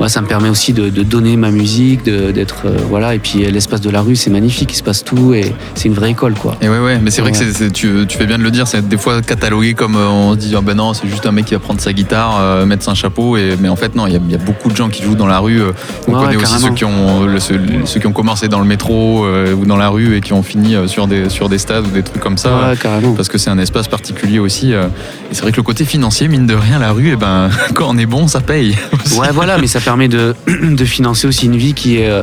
Ouais, 0.01 0.09
ça 0.09 0.21
me 0.21 0.27
permet 0.27 0.49
aussi 0.49 0.73
de, 0.73 0.89
de 0.89 1.03
donner 1.03 1.37
ma 1.37 1.51
musique, 1.51 2.05
d'être 2.05 2.67
euh, 2.67 2.77
voilà. 2.89 3.15
Et 3.15 3.19
puis 3.19 3.51
l'espace 3.51 3.81
de 3.81 3.91
la 3.91 4.03
rue, 4.03 4.15
c'est 4.17 4.31
magnifique, 4.31 4.73
il 4.73 4.77
se 4.77 4.83
passe 4.83 5.03
tout 5.05 5.35
et 5.35 5.53
c'est 5.75 5.89
une 5.89 5.95
vraie 5.95 6.11
école, 6.11 6.35
quoi. 6.35 6.57
Et 6.61 6.69
ouais, 6.69 6.79
ouais, 6.79 6.99
mais 7.03 7.11
c'est 7.11 7.23
vrai 7.23 7.33
que 7.33 7.69
tu, 7.71 8.07
tu 8.07 8.17
fais 8.19 8.27
bien 8.27 8.39
de 8.39 8.43
le 8.43 8.51
dire, 8.51 8.67
c'est 8.67 8.87
des 8.87 8.97
fois 8.99 9.21
catalogué 9.23 9.75
comme 9.75 9.97
on 9.97 10.33
se 10.35 10.39
dit, 10.39 10.55
ah 10.57 10.61
ben 10.61 10.75
non, 10.75 10.93
c'est 10.95 11.09
juste 11.09 11.27
un 11.27 11.33
mec 11.33 11.47
qui 11.47 11.55
va 11.55 11.61
prendre 11.61 11.81
sa 11.81 11.93
guitare, 11.93 12.67
mettre 12.67 12.89
un 12.89 12.95
chapeau, 12.95 13.37
et, 13.37 13.57
mais 13.61 13.69
en 13.69 13.77
fait, 13.77 13.95
non, 13.97 14.07
il 14.07 14.13
y, 14.13 14.17
a- 14.17 14.21
il 14.25 14.31
y 14.33 14.35
a 14.35 14.39
beaucoup 14.39 14.69
de 14.71 14.77
gens 14.77 14.89
qui 14.89 15.03
jouent 15.03 15.15
dans 15.17 15.27
la 15.27 15.39
rue. 15.39 15.61
on 16.09 16.13
connaît 16.13 16.37
aussi 16.37 16.59
ceux 16.61 16.71
qui, 16.71 16.85
ont, 16.85 17.25
le- 17.25 17.41
ceux, 17.41 17.61
ceux 17.85 18.01
qui 18.01 18.07
ont 18.07 18.13
commencé 18.13 18.49
dans 18.49 18.59
le 18.61 18.67
métro 18.67 19.25
ou 19.63 19.65
dans 19.65 19.77
la 19.77 19.89
rue 19.89 20.17
et 20.17 20.21
qui 20.21 20.33
ont 20.33 20.43
fini 20.43 20.75
euh, 20.75 20.89
sur, 20.89 21.07
des, 21.07 21.29
sur 21.31 21.49
des 21.49 21.59
stades 21.59 21.87
ou 21.87 21.91
des 21.91 22.03
trucs 22.03 22.21
comme 22.21 22.37
ça. 22.37 22.49
euh, 22.49 22.71
Ouais, 22.73 22.77
carrément. 22.77 23.13
Parce 23.15 23.29
que 23.29 23.39
c'est 23.39 23.51
un 23.51 23.59
espace 23.59 23.87
particulier 23.89 24.39
aussi. 24.41 24.75
euh, 24.75 24.87
et 25.31 25.35
c'est 25.35 25.43
vrai 25.43 25.53
que 25.53 25.57
le 25.59 25.63
côté 25.63 25.85
financier, 25.85 26.27
mine 26.29 26.47
de 26.47 26.55
rien, 26.55 26.79
la 26.81 26.91
rue, 26.93 27.11
eh 27.13 27.17
ben, 27.17 27.49
quand 27.75 27.87
on 27.89 27.97
est 27.97 28.07
bon, 28.07 28.27
ça 28.29 28.41
paye. 28.41 28.77
aussi. 29.05 29.19
Ouais, 29.19 29.29
voilà, 29.33 29.59
mais 29.59 29.69
ça 29.69 29.81
permet 29.81 30.09
de, 30.09 30.35
de 30.63 30.85
financer 30.85 31.27
aussi 31.29 31.47
une 31.47 31.57
vie 31.57 31.75
qui 31.75 31.99
est 31.99 32.09
euh, 32.11 32.23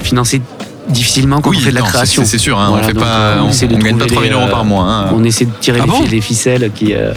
financée 0.00 0.40
difficilement 0.88 1.40
quand 1.40 1.50
Oui, 1.50 1.56
on 1.58 1.64
fait 1.64 1.70
de 1.70 1.74
la 1.74 1.80
non, 1.80 1.86
création. 1.88 2.24
c'est 2.24 2.38
sûr, 2.38 2.58
hein, 2.60 2.68
Voilà, 2.68 2.86
on 2.86 2.90
euh, 3.02 3.40
on 3.40 3.78
gagne 3.78 3.98
pas 3.98 4.06
trouver 4.06 4.28
3000 4.28 4.32
euros 4.34 4.46
par 4.48 4.60
euh, 4.60 4.64
mois. 4.64 4.84
hein. 4.84 5.10
On 5.12 5.24
essaie 5.24 5.46
de 5.46 5.50
tirer 5.60 5.80
Ah 5.82 5.84
les, 5.84 5.90
bon? 5.90 6.02
fil- 6.02 6.10
les 6.12 6.20
ficelles 6.20 6.70
qui. 6.72 6.94
euh, 6.94 7.12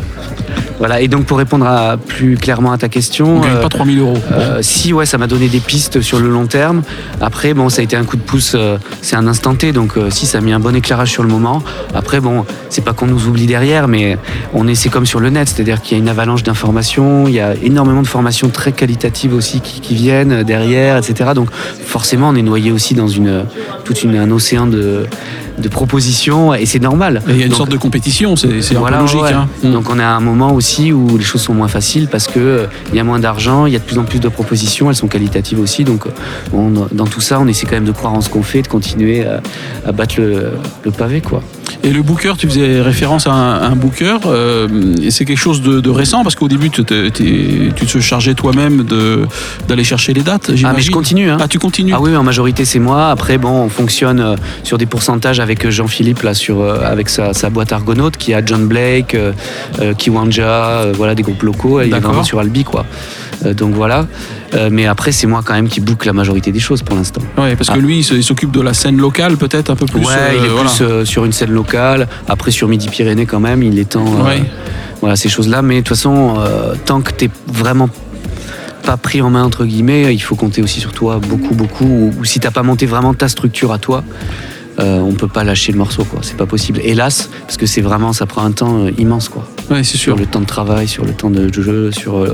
voilà, 0.79 1.01
et 1.01 1.09
donc 1.09 1.25
pour 1.25 1.37
répondre 1.37 1.67
à, 1.67 1.97
plus 1.97 2.37
clairement 2.37 2.71
à 2.71 2.77
ta 2.77 2.87
question. 2.87 3.37
On 3.37 3.41
gagne 3.41 3.51
euh, 3.57 3.61
pas 3.61 3.69
3000 3.69 3.99
euros. 3.99 4.17
Euh, 4.31 4.59
si 4.61 4.93
ouais, 4.93 5.05
ça 5.05 5.17
m'a 5.17 5.27
donné 5.27 5.49
des 5.49 5.59
pistes 5.59 5.99
sur 5.99 6.19
le 6.19 6.29
long 6.29 6.47
terme. 6.47 6.83
Après 7.19 7.53
bon, 7.53 7.67
ça 7.67 7.81
a 7.81 7.83
été 7.83 7.97
un 7.97 8.05
coup 8.05 8.15
de 8.15 8.21
pouce. 8.21 8.53
euh, 8.55 8.77
c'est 9.01 9.17
un 9.17 9.27
instant 9.27 9.55
T, 9.55 9.73
donc 9.73 9.97
euh, 9.97 10.09
si 10.09 10.25
ça 10.25 10.37
a 10.37 10.41
mis 10.41 10.53
un 10.53 10.59
bon 10.59 10.73
éclairage 10.73 11.11
sur 11.11 11.23
le 11.23 11.29
moment. 11.29 11.61
Après 11.93 12.21
bon, 12.21 12.45
c'est 12.69 12.83
pas 12.83 12.93
qu'on 12.93 13.07
nous 13.07 13.27
oublie 13.27 13.45
derrière, 13.45 13.89
mais 13.89 14.18
on 14.54 14.68
est 14.68 14.75
c'est 14.75 14.89
comme 14.89 15.06
sur 15.06 15.19
le 15.19 15.30
net, 15.30 15.49
c'est-à-dire 15.49 15.81
qu'il 15.81 15.97
y 15.97 15.99
a 15.99 16.04
une 16.04 16.09
avalanche 16.09 16.44
d'informations. 16.44 17.27
Il 17.27 17.33
y 17.33 17.42
a 17.42 17.56
énormément 17.61 18.01
de 18.01 18.07
formations 18.07 18.47
très 18.47 18.71
qualitatives 18.71 19.33
aussi 19.33 19.59
qui, 19.59 19.81
qui 19.81 19.95
viennent 19.95 20.44
derrière, 20.44 20.95
etc. 20.95 21.31
Donc 21.35 21.49
forcément, 21.51 22.30
on 22.30 22.35
est 22.35 22.42
noyé 22.42 22.71
aussi 22.71 22.94
dans 22.94 23.09
une 23.09 23.44
toute 23.83 24.04
une, 24.04 24.15
un 24.15 24.31
océan 24.31 24.65
de 24.65 25.06
de 25.59 25.69
propositions 25.69 26.54
et 26.54 26.66
c'est 26.66 26.80
normal. 26.80 27.21
Et 27.28 27.31
il 27.31 27.37
y 27.37 27.42
a 27.42 27.45
une 27.45 27.49
Donc, 27.49 27.57
sorte 27.57 27.71
de 27.71 27.78
compétition, 27.78 28.35
c'est 28.35 28.73
voilà, 28.75 28.99
logique. 28.99 29.21
ouais. 29.21 29.33
hein. 29.33 29.47
Donc 29.63 29.89
on 29.89 29.99
à 29.99 30.06
un 30.06 30.19
moment 30.19 30.54
aussi 30.54 30.92
où 30.92 31.18
les 31.18 31.23
choses 31.23 31.42
sont 31.42 31.54
moins 31.54 31.68
faciles 31.68 32.07
parce 32.07 32.28
que 32.28 32.39
euh, 32.39 32.66
il 32.92 32.95
y 32.95 32.99
a 32.99 33.04
moins 33.04 33.19
d'argent, 33.19 33.66
il 33.66 33.73
y 33.73 33.75
a 33.75 33.80
de 33.80 33.83
plus 33.83 33.97
en 33.97 34.04
plus 34.06 34.19
de 34.19 34.30
propositions, 34.30 34.89
elles 34.89 34.95
sont 34.95 35.07
qualitatives 35.07 35.59
aussi. 35.59 35.83
Donc 35.83 36.06
dans 36.92 37.06
tout 37.07 37.21
ça, 37.21 37.39
on 37.39 37.47
essaie 37.47 37.66
quand 37.66 37.75
même 37.75 37.85
de 37.85 37.92
croire 37.92 38.13
en 38.13 38.21
ce 38.21 38.30
qu'on 38.30 38.44
fait, 38.44 38.61
de 38.61 38.68
continuer 38.68 39.25
à, 39.25 39.42
à 39.85 39.92
battre 39.92 40.16
le, 40.19 40.51
le 40.83 40.92
pavé, 40.92 41.21
quoi. 41.21 41.42
Et 41.83 41.92
le 41.92 42.02
booker, 42.02 42.33
tu 42.38 42.47
faisais 42.47 42.81
référence 42.81 43.28
à 43.28 43.31
un, 43.31 43.71
un 43.71 43.76
booker, 43.76 44.18
euh, 44.26 44.68
et 45.02 45.11
c'est 45.11 45.26
quelque 45.26 45.38
chose 45.40 45.61
de, 45.61 45.80
de 45.80 45.90
récent 45.90 46.23
parce 46.23 46.35
qu'au 46.35 46.47
début, 46.47 46.69
tu 46.69 46.83
te, 46.83 47.99
chargeais 47.99 48.33
toi-même 48.33 48.85
d'aller 49.68 49.83
chercher 49.83 50.14
les 50.14 50.21
dates. 50.21 50.52
Ah 50.64 50.73
mais 50.76 50.81
je 50.81 50.92
continue. 50.92 51.30
Hein. 51.30 51.38
Ah, 51.40 51.47
tu 51.47 51.59
continues 51.59 51.94
Ah 51.95 52.02
oui, 52.02 52.16
en 52.16 52.23
majorité 52.23 52.66
c'est 52.66 52.80
moi. 52.80 53.09
Après, 53.09 53.38
bon, 53.38 53.49
on 53.49 53.69
fonctionne 53.69 54.19
euh, 54.19 54.35
sur 54.64 54.78
des 54.78 54.85
pourcentages 54.85 55.40
avec 55.40 55.69
Jean-Philippe 55.69 56.21
là, 56.23 56.33
sur 56.33 56.61
euh, 56.61 56.80
avec 56.83 57.09
sa, 57.09 57.33
sa 57.33 57.49
boîte 57.49 57.71
Argonaute, 57.71 58.18
qui 58.18 58.33
a 58.33 58.45
John 58.45 58.68
Blake, 58.68 59.16
euh, 59.16 59.31
euh, 59.81 59.94
Kiwanja, 59.94 60.44
euh, 60.44 60.94
voilà 60.95 61.16
des 61.16 61.23
groupes 61.23 61.44
locaux. 61.44 61.81
Il 61.81 61.88
est 61.88 61.90
D'accord. 61.90 62.09
vraiment 62.09 62.23
sur 62.23 62.40
Albi, 62.40 62.64
quoi. 62.64 62.85
Euh, 63.45 63.53
donc 63.53 63.73
voilà. 63.73 64.05
Euh, 64.53 64.69
mais 64.71 64.85
après, 64.85 65.11
c'est 65.11 65.27
moi 65.27 65.41
quand 65.45 65.53
même 65.53 65.67
qui 65.69 65.79
boucle 65.79 66.07
la 66.07 66.13
majorité 66.13 66.51
des 66.51 66.59
choses 66.59 66.81
pour 66.81 66.95
l'instant. 66.95 67.21
Ouais, 67.37 67.55
parce 67.55 67.69
que 67.69 67.75
Ah. 67.75 67.77
lui, 67.77 67.99
il 67.99 68.23
s'occupe 68.23 68.51
de 68.51 68.61
la 68.61 68.73
scène 68.73 68.97
locale, 68.97 69.37
peut-être 69.37 69.69
un 69.71 69.75
peu 69.75 69.85
plus. 69.85 69.99
ouais, 70.01 70.05
euh, 70.09 70.35
il 70.39 70.45
est 70.45 70.49
voilà. 70.49 70.69
plus 70.69 70.81
euh, 70.81 71.05
sur 71.05 71.25
une 71.25 71.31
scène 71.31 71.51
locale. 71.51 72.07
Après, 72.27 72.51
sur 72.51 72.67
Midi-Pyrénées 72.67 73.25
quand 73.25 73.39
même, 73.39 73.63
il 73.63 73.77
est 73.79 73.89
temps. 73.89 74.05
euh, 74.19 74.25
Ouais. 74.25 74.43
Voilà, 75.01 75.15
ces 75.15 75.29
choses-là. 75.29 75.61
Mais 75.61 75.75
de 75.75 75.79
toute 75.79 75.89
façon, 75.89 76.35
euh, 76.39 76.73
tant 76.85 76.99
que 77.01 77.11
t'es 77.11 77.29
vraiment 77.47 77.89
pas 78.83 78.97
pris 78.97 79.21
en 79.21 79.29
main 79.29 79.43
entre 79.43 79.65
guillemets, 79.65 80.13
il 80.15 80.19
faut 80.21 80.35
compter 80.35 80.61
aussi 80.61 80.79
sur 80.79 80.91
toi 80.93 81.19
beaucoup, 81.19 81.53
beaucoup. 81.53 81.85
Ou, 81.85 82.13
ou 82.19 82.25
si 82.25 82.39
t'as 82.39 82.51
pas 82.51 82.63
monté 82.63 82.85
vraiment 82.85 83.13
ta 83.13 83.27
structure 83.29 83.71
à 83.71 83.77
toi, 83.77 84.03
euh, 84.80 85.00
on 85.00 85.14
peut 85.14 85.28
pas 85.28 85.44
lâcher 85.44 85.71
le 85.71 85.78
morceau, 85.78 86.04
quoi. 86.06 86.19
C'est 86.24 86.38
pas 86.38 86.45
possible. 86.45 86.80
Hélas, 86.83 87.30
parce 87.42 87.57
que 87.57 87.66
c'est 87.66 87.81
vraiment, 87.81 88.14
ça 88.14 88.26
prend 88.26 88.44
un 88.44 88.52
temps 88.52 88.86
euh, 88.86 88.92
immense, 88.98 89.30
quoi. 89.30 89.48
Ouais, 89.69 89.83
c'est 89.83 89.98
Sur 89.98 90.14
sûr. 90.14 90.18
le 90.18 90.26
temps 90.26 90.40
de 90.40 90.45
travail, 90.45 90.88
sur 90.88 91.06
le 91.06 91.12
temps 91.14 91.30
de 91.30 91.52
jeu, 91.54 91.92
sur. 91.92 92.18
euh, 92.18 92.33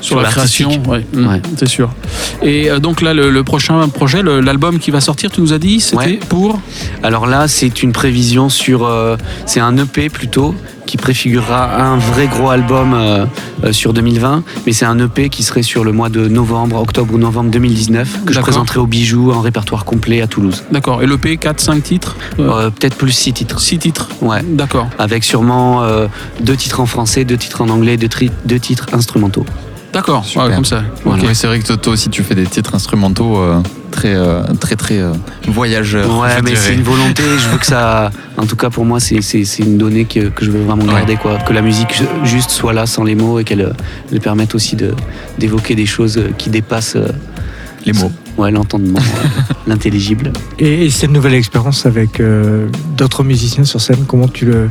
Sur 0.00 0.20
la 0.20 0.28
création, 0.28 0.70
ouais, 0.88 1.04
mm, 1.12 1.26
Ouais. 1.26 1.42
c'est 1.56 1.66
sûr. 1.68 1.90
Et 2.42 2.70
euh, 2.70 2.78
donc 2.78 3.00
là, 3.00 3.14
le, 3.14 3.30
le 3.30 3.44
prochain 3.44 3.88
projet, 3.88 4.22
l'album 4.22 4.78
qui 4.78 4.90
va 4.90 5.00
sortir, 5.00 5.30
tu 5.30 5.40
nous 5.40 5.52
as 5.52 5.58
dit, 5.58 5.80
c'était 5.80 5.96
Ouais. 5.96 6.20
pour? 6.28 6.60
Alors 7.02 7.26
là, 7.26 7.48
c'est 7.48 7.82
une 7.82 7.92
prévision 7.92 8.48
sur. 8.48 8.88
c'est 9.46 9.60
un 9.60 9.76
EP 9.78 10.08
plutôt 10.08 10.54
qui 10.88 10.96
préfigurera 10.96 11.76
un 11.84 11.98
vrai 11.98 12.28
gros 12.28 12.48
album 12.48 12.94
euh, 12.94 13.26
euh, 13.62 13.72
sur 13.72 13.92
2020, 13.92 14.42
mais 14.66 14.72
c'est 14.72 14.86
un 14.86 14.98
EP 14.98 15.28
qui 15.28 15.42
serait 15.42 15.62
sur 15.62 15.84
le 15.84 15.92
mois 15.92 16.08
de 16.08 16.28
novembre, 16.28 16.80
octobre 16.80 17.12
ou 17.14 17.18
novembre 17.18 17.50
2019, 17.50 18.24
que 18.24 18.32
je 18.32 18.40
présenterai 18.40 18.80
au 18.80 18.86
Bijou 18.86 19.30
en 19.30 19.40
répertoire 19.42 19.84
complet 19.84 20.22
à 20.22 20.26
Toulouse. 20.26 20.64
D'accord. 20.72 21.02
Et 21.02 21.06
l'EP, 21.06 21.36
4, 21.36 21.60
5 21.60 21.82
titres 21.82 22.16
Euh, 22.38 22.70
Peut-être 22.70 22.96
plus 22.96 23.12
six 23.12 23.34
titres. 23.34 23.60
6 23.60 23.78
titres 23.78 24.08
Ouais. 24.22 24.42
D'accord. 24.42 24.88
Avec 24.98 25.24
sûrement 25.24 25.82
euh, 25.82 26.06
deux 26.40 26.56
titres 26.56 26.80
en 26.80 26.86
français, 26.86 27.24
deux 27.26 27.36
titres 27.36 27.60
en 27.60 27.68
anglais, 27.68 27.98
deux 27.98 28.58
titres 28.58 28.86
instrumentaux. 28.92 29.44
D'accord, 29.92 30.24
ouais, 30.36 30.54
comme 30.54 30.64
ça. 30.64 30.82
Voilà. 31.04 31.34
C'est 31.34 31.46
vrai 31.46 31.58
que 31.60 31.72
toi 31.72 31.92
aussi 31.92 32.10
tu 32.10 32.22
fais 32.22 32.34
des 32.34 32.44
titres 32.46 32.74
instrumentaux 32.74 33.38
euh, 33.38 33.60
très 33.90 34.14
euh, 34.14 34.42
très 34.60 34.76
très 34.76 34.98
euh, 34.98 35.12
voyageurs. 35.48 36.18
Ouais, 36.18 36.42
mais 36.44 36.54
c'est 36.54 36.74
une 36.74 36.82
volonté. 36.82 37.22
Je 37.38 37.48
veux 37.48 37.58
que 37.58 37.66
ça. 37.66 38.10
En 38.36 38.44
tout 38.46 38.54
cas, 38.56 38.68
pour 38.70 38.84
moi, 38.84 39.00
c'est- 39.00 39.18
une 39.58 39.78
donnée 39.78 40.04
que, 40.04 40.28
que 40.28 40.44
je 40.44 40.50
veux 40.50 40.62
vraiment 40.62 40.84
Ouais. 40.84 40.92
garder. 40.92 41.16
Quoi. 41.16 41.38
Que 41.38 41.52
la 41.54 41.62
musique 41.62 42.02
juste 42.22 42.50
soit 42.50 42.72
là 42.74 42.86
sans 42.86 43.02
les 43.02 43.14
mots 43.14 43.38
et 43.38 43.44
qu'elle 43.44 43.72
elle 44.12 44.20
permette 44.20 44.54
aussi 44.54 44.76
de- 44.76 44.94
d'évoquer 45.38 45.74
des 45.74 45.86
choses 45.86 46.20
qui 46.36 46.50
dépassent 46.50 46.96
euh, 46.96 47.08
les 47.86 47.92
mots. 47.94 48.12
Ouais, 48.38 48.50
l'entendement, 48.50 49.00
euh, 49.00 49.28
l'intelligible. 49.66 50.32
Et, 50.58 50.86
et 50.86 50.90
cette 50.90 51.10
nouvelle 51.10 51.34
expérience 51.34 51.84
avec 51.86 52.20
euh, 52.20 52.68
d'autres 52.96 53.24
musiciens 53.24 53.64
sur 53.64 53.80
scène, 53.80 54.04
comment 54.06 54.28
tu 54.28 54.46
le, 54.46 54.70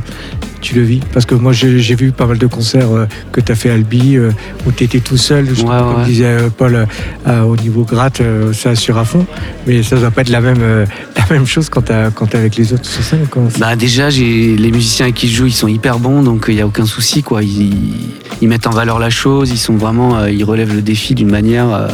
tu 0.60 0.74
le 0.74 0.82
vis? 0.82 1.00
Parce 1.12 1.26
que 1.26 1.34
moi, 1.34 1.52
j'ai 1.52 1.94
vu 1.94 2.10
pas 2.10 2.26
mal 2.26 2.38
de 2.38 2.46
concerts 2.46 2.90
euh, 2.90 3.06
que 3.30 3.40
tu 3.40 3.52
as 3.52 3.54
fait 3.54 3.70
Albi, 3.70 4.16
euh, 4.16 4.32
où 4.66 4.72
tu 4.72 4.84
étais 4.84 5.00
tout 5.00 5.16
seul, 5.16 5.48
justement, 5.48 5.68
Ouais, 5.68 5.94
comme 5.94 6.04
disait 6.04 6.36
Paul, 6.56 6.86
au 7.26 7.56
niveau 7.56 7.84
gratte, 7.84 8.22
ça 8.52 8.70
assure 8.70 8.98
à 8.98 9.04
fond. 9.04 9.26
Mais 9.66 9.82
ça 9.82 9.96
ne 9.96 10.00
doit 10.00 10.10
pas 10.10 10.22
être 10.22 10.30
la 10.30 10.40
même, 10.40 10.60
la 11.16 11.26
même 11.30 11.46
chose 11.46 11.68
quand 11.68 11.82
tu 11.82 11.92
es 11.92 12.36
avec 12.36 12.56
les 12.56 12.72
autres 12.72 12.86
sur 12.86 13.02
scène. 13.02 13.26
Bah 13.58 13.76
déjà, 13.76 14.08
les 14.10 14.70
musiciens 14.72 15.06
avec 15.06 15.16
qui 15.16 15.28
je 15.28 15.36
joue, 15.36 15.46
ils 15.46 15.52
sont 15.52 15.68
hyper 15.68 15.98
bons, 15.98 16.22
donc 16.22 16.46
il 16.48 16.54
n'y 16.54 16.60
a 16.62 16.66
aucun 16.66 16.86
souci. 16.86 17.22
Quoi. 17.22 17.42
Ils, 17.42 18.10
ils 18.40 18.48
mettent 18.48 18.66
en 18.66 18.70
valeur 18.70 18.98
la 18.98 19.10
chose, 19.10 19.50
ils 19.50 19.58
sont 19.58 19.76
vraiment, 19.76 20.24
ils 20.26 20.44
relèvent 20.44 20.74
le 20.74 20.82
défi 20.82 21.14
d'une 21.14 21.30
manière 21.30 21.88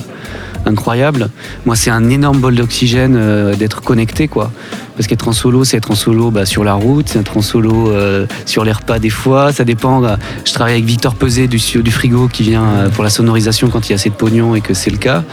incroyable. 0.67 1.29
Moi, 1.67 1.77
c'est 1.77 1.91
un 1.91 2.09
énorme 2.11 2.39
bol 2.39 2.55
d'oxygène 2.55 3.17
euh, 3.17 3.55
d'être 3.55 3.83
connecté, 3.83 4.29
quoi. 4.29 4.51
Parce 4.97 5.09
qu'être 5.09 5.27
en 5.27 5.33
solo, 5.33 5.65
c'est 5.65 5.77
être 5.77 5.91
en 5.91 5.97
solo 5.97 6.31
bah, 6.31 6.47
sur 6.47 6.63
la 6.63 6.75
route, 6.75 7.09
c'est 7.09 7.19
être 7.19 7.37
en 7.37 7.43
solo 7.43 7.91
euh, 7.91 8.27
sur 8.47 8.65
les 8.65 8.73
repas 8.73 8.99
des 8.99 9.11
fois. 9.11 9.53
Ça 9.53 9.65
dépend. 9.65 10.01
bah, 10.01 10.19
je 10.45 10.53
travaille 10.53 10.75
avec 10.75 10.85
Victor 10.85 11.17
Peset 11.17 11.49
du, 11.49 11.59
frigo 11.91 12.29
qui 12.29 12.45
vient 12.45 12.65
euh, 12.65 12.89
pour 12.91 13.03
la 13.03 13.11
sonorisation 13.11 13.69
quand 13.69 13.89
il 13.89 13.91
y 13.91 13.93
a 13.95 13.97
assez 13.97 14.11
de 14.11 14.15
pognon 14.15 14.55
et 14.55 14.61
que 14.61 14.73
c'est 14.73 14.91
le 14.91 14.99
cas. 14.99 15.25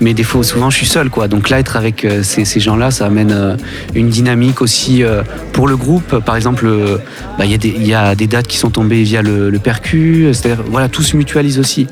Mais 0.00 0.14
des 0.14 0.22
fois, 0.22 0.42
souvent, 0.42 0.70
je 0.70 0.76
suis 0.76 0.86
seul, 0.86 1.10
quoi. 1.10 1.28
Donc 1.28 1.50
là, 1.50 1.58
être 1.58 1.76
avec 1.76 2.04
euh, 2.04 2.22
ces, 2.22 2.60
gens-là, 2.60 2.90
ça 2.90 3.06
amène 3.06 3.32
euh, 3.32 3.56
une 3.94 4.08
dynamique 4.08 4.62
aussi 4.62 5.02
euh, 5.02 5.22
pour 5.52 5.68
le 5.68 5.76
groupe. 5.76 6.18
Par 6.20 6.36
exemple, 6.36 6.66
euh, 6.66 6.96
bah, 7.38 7.44
il 7.44 7.86
y 7.86 7.94
a 7.94 8.14
des 8.14 8.26
dates 8.26 8.46
qui 8.46 8.56
sont 8.56 8.70
tombées 8.70 9.02
via 9.02 9.20
le, 9.20 9.50
le 9.50 9.58
percu. 9.58 10.28
C'est-à-dire, 10.32 10.64
voilà, 10.66 10.88
tout 10.88 11.02
se 11.02 11.16
mutualise 11.16 11.58
aussi. 11.58 11.88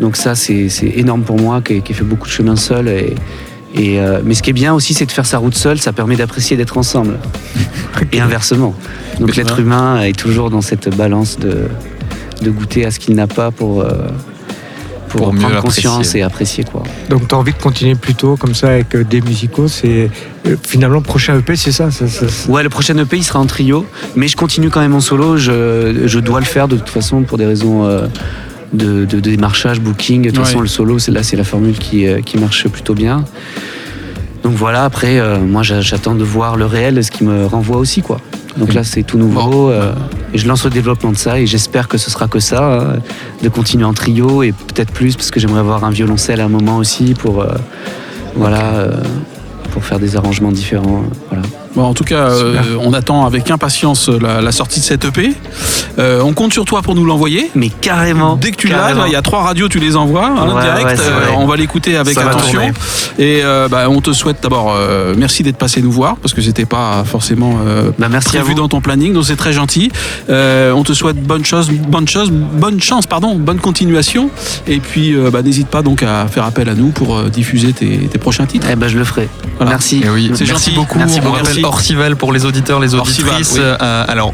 Donc 0.00 0.16
ça, 0.16 0.34
c'est 0.34 0.68
c'est 0.68 0.88
énorme 0.88 1.22
pour 1.22 1.40
moi 1.40 1.60
qui 1.62 1.74
ai, 1.74 1.80
qui 1.80 1.92
ai 1.92 1.94
fait 1.94 2.04
beaucoup 2.04 2.26
de 2.26 2.32
chemin 2.32 2.56
seul. 2.56 2.88
Et, 2.88 3.14
et, 3.74 4.00
euh, 4.00 4.20
mais 4.24 4.34
ce 4.34 4.42
qui 4.42 4.50
est 4.50 4.54
bien 4.54 4.72
aussi, 4.74 4.94
c'est 4.94 5.06
de 5.06 5.12
faire 5.12 5.26
sa 5.26 5.38
route 5.38 5.54
seule. 5.54 5.78
Ça 5.78 5.92
permet 5.92 6.16
d'apprécier 6.16 6.56
d'être 6.56 6.78
ensemble. 6.78 7.18
Et 8.12 8.20
inversement. 8.20 8.74
Donc 9.20 9.36
l'être 9.36 9.58
humain 9.58 10.02
est 10.02 10.16
toujours 10.18 10.50
dans 10.50 10.60
cette 10.60 10.94
balance 10.94 11.38
de, 11.38 11.64
de 12.42 12.50
goûter 12.50 12.84
à 12.84 12.90
ce 12.90 12.98
qu'il 12.98 13.14
n'a 13.14 13.26
pas 13.26 13.50
pour, 13.50 13.80
euh, 13.80 13.88
pour, 15.08 15.34
prendre 15.34 15.60
conscience 15.62 16.14
et 16.14 16.22
apprécier. 16.22 16.64
Quoi. 16.64 16.82
Donc 17.08 17.26
tu 17.28 17.34
as 17.34 17.38
envie 17.38 17.52
de 17.52 17.58
continuer 17.58 17.94
plutôt 17.94 18.36
comme 18.36 18.54
ça 18.54 18.68
avec 18.68 18.94
euh, 18.94 19.02
des 19.04 19.22
musicaux. 19.22 19.66
C'est 19.68 20.10
finalement 20.62 20.96
le 20.98 21.02
prochain 21.02 21.38
EP, 21.38 21.56
c'est 21.56 21.72
ça, 21.72 21.90
ça, 21.90 22.06
ça- 22.06 22.28
ça- 22.28 22.50
Ouais, 22.50 22.62
le 22.62 22.68
prochain 22.68 22.96
EP, 22.98 23.16
il 23.16 23.24
sera 23.24 23.38
en 23.40 23.46
trio, 23.46 23.86
mais 24.14 24.28
je 24.28 24.36
continue 24.36 24.68
quand 24.68 24.80
même 24.80 24.94
en 24.94 25.00
solo. 25.00 25.36
Je, 25.38 26.02
je 26.06 26.18
dois 26.18 26.40
le 26.40 26.46
faire 26.46 26.68
de 26.68 26.76
toute 26.76 26.90
façon 26.90 27.22
pour 27.22 27.38
des 27.38 27.46
raisons 27.46 27.86
euh, 27.86 28.06
de, 28.72 29.04
de- 29.04 29.20
de 29.20 29.20
démarchage, 29.20 29.80
booking. 29.80 30.22
De 30.22 30.28
toute 30.30 30.38
Ouais. 30.38 30.44
façon, 30.44 30.60
le 30.60 30.66
solo, 30.66 30.98
c'est 30.98 31.12
là, 31.12 31.22
c'est 31.22 31.36
la 31.36 31.44
formule 31.44 31.78
qui, 31.78 32.06
euh, 32.06 32.20
qui 32.20 32.38
marche 32.38 32.66
plutôt 32.68 32.94
bien. 32.94 33.24
Donc 34.42 34.54
voilà, 34.54 34.84
après, 34.84 35.18
euh, 35.18 35.38
moi, 35.40 35.62
j'a- 35.62 35.80
j'attends 35.80 36.14
de 36.14 36.22
voir 36.24 36.56
le 36.56 36.66
réel, 36.66 37.02
ce 37.02 37.10
qui 37.10 37.24
me 37.24 37.46
renvoie 37.46 37.78
aussi, 37.78 38.00
quoi. 38.02 38.20
Donc 38.56 38.72
là, 38.74 38.84
c'est 38.84 39.02
tout 39.02 39.18
nouveau. 39.18 39.70
euh, 39.70 39.92
et 40.32 40.38
je 40.38 40.46
lance 40.48 40.64
le 40.64 40.70
développement 40.70 41.10
de 41.12 41.16
ça, 41.16 41.38
et 41.40 41.46
j'espère 41.46 41.88
que 41.88 41.98
ce 41.98 42.10
sera 42.10 42.26
que 42.28 42.38
ça, 42.40 42.94
hein, 42.94 42.96
de 43.42 43.48
continuer 43.48 43.84
en 43.84 43.92
trio, 43.94 44.42
et 44.42 44.52
peut-être 44.52 44.92
plus, 44.92 45.16
parce 45.16 45.30
que 45.30 45.40
j'aimerais 45.40 45.60
avoir 45.60 45.84
un 45.84 45.90
violoncelle 45.90 46.40
à 46.40 46.44
un 46.44 46.48
moment 46.48 46.76
aussi 46.78 47.14
pour, 47.14 47.44
voilà, 48.34 48.88
pour 49.72 49.84
faire 49.84 49.98
des 49.98 50.16
arrangements 50.16 50.52
différents. 50.52 51.04
Voilà. 51.28 51.44
Bon, 51.76 51.84
en 51.84 51.94
tout 51.94 52.04
cas, 52.04 52.30
euh, 52.30 52.54
on 52.80 52.92
attend 52.94 53.26
avec 53.26 53.50
impatience 53.50 54.08
la, 54.08 54.40
la 54.40 54.50
sortie 54.52 54.80
de 54.80 54.84
cette 54.84 55.04
EP. 55.04 55.34
Euh, 55.98 56.20
on 56.22 56.32
compte 56.32 56.52
sur 56.52 56.64
toi 56.64 56.80
pour 56.82 56.94
nous 56.94 57.04
l'envoyer. 57.04 57.50
Mais 57.54 57.68
carrément. 57.68 58.36
Dès 58.36 58.50
que 58.50 58.56
tu 58.56 58.68
l'as, 58.68 58.94
il 59.06 59.12
y 59.12 59.16
a 59.16 59.22
trois 59.22 59.42
radios, 59.42 59.68
tu 59.68 59.78
les 59.78 59.94
envoies 59.96 60.26
hein, 60.26 60.54
Ouais, 60.54 60.62
direct. 60.62 60.86
ouais, 60.86 61.06
Euh, 61.06 61.26
on 61.36 61.46
va 61.46 61.56
l'écouter 61.56 61.96
avec 61.96 62.14
Ça 62.14 62.28
attention. 62.28 62.60
Et 63.18 63.40
euh, 63.44 63.68
bah, 63.68 63.88
on 63.90 64.00
te 64.00 64.12
souhaite 64.12 64.38
d'abord 64.42 64.72
euh, 64.74 65.14
merci 65.16 65.42
d'être 65.42 65.56
passé 65.58 65.82
nous 65.82 65.92
voir 65.92 66.16
parce 66.16 66.32
que 66.34 66.40
c'était 66.42 66.64
pas 66.64 67.04
forcément 67.04 67.58
euh, 67.66 67.90
Bah, 67.98 68.08
merci 68.10 68.28
à 68.36 68.40
prévu 68.40 68.54
vous. 68.54 68.60
dans 68.62 68.68
ton 68.68 68.80
planning, 68.80 69.12
donc 69.12 69.24
c'est 69.26 69.36
très 69.36 69.52
gentil. 69.52 69.90
Euh, 70.30 70.72
on 70.72 70.82
te 70.82 70.92
souhaite 70.94 71.22
bonne 71.22 71.44
chose, 71.44 71.70
bonne 71.70 72.08
chose, 72.08 72.30
bonne 72.30 72.80
chance, 72.80 73.06
pardon, 73.06 73.34
bonne 73.36 73.58
continuation. 73.58 74.30
Et 74.66 74.80
puis 74.80 75.14
euh, 75.14 75.30
bah, 75.30 75.42
n'hésite 75.42 75.68
pas 75.68 75.82
donc 75.82 76.02
à 76.02 76.26
faire 76.26 76.44
appel 76.44 76.68
à 76.70 76.74
nous 76.74 76.88
pour 76.88 77.16
euh, 77.16 77.28
diffuser 77.28 77.72
tes, 77.74 77.98
tes 77.98 78.18
prochains 78.18 78.46
titres. 78.46 78.66
Eh 78.70 78.76
ben, 78.76 78.88
je 78.88 78.96
le 78.98 79.04
ferai. 79.04 79.28
Voilà. 79.58 79.72
Merci. 79.72 80.02
Oui, 80.12 80.30
C'est 80.34 80.46
gentil. 80.46 80.72
beaucoup. 80.72 80.98
Merci 80.98 81.20
on 81.20 81.24
beaucoup. 81.24 81.36
Merci. 81.42 81.60
Orcival 81.66 82.16
pour 82.16 82.32
les 82.32 82.44
auditeurs, 82.44 82.80
les 82.80 82.94
Orcival, 82.94 83.34
auditrices. 83.34 83.56
oui. 83.58 83.62
Euh, 83.80 84.04
alors 84.08 84.32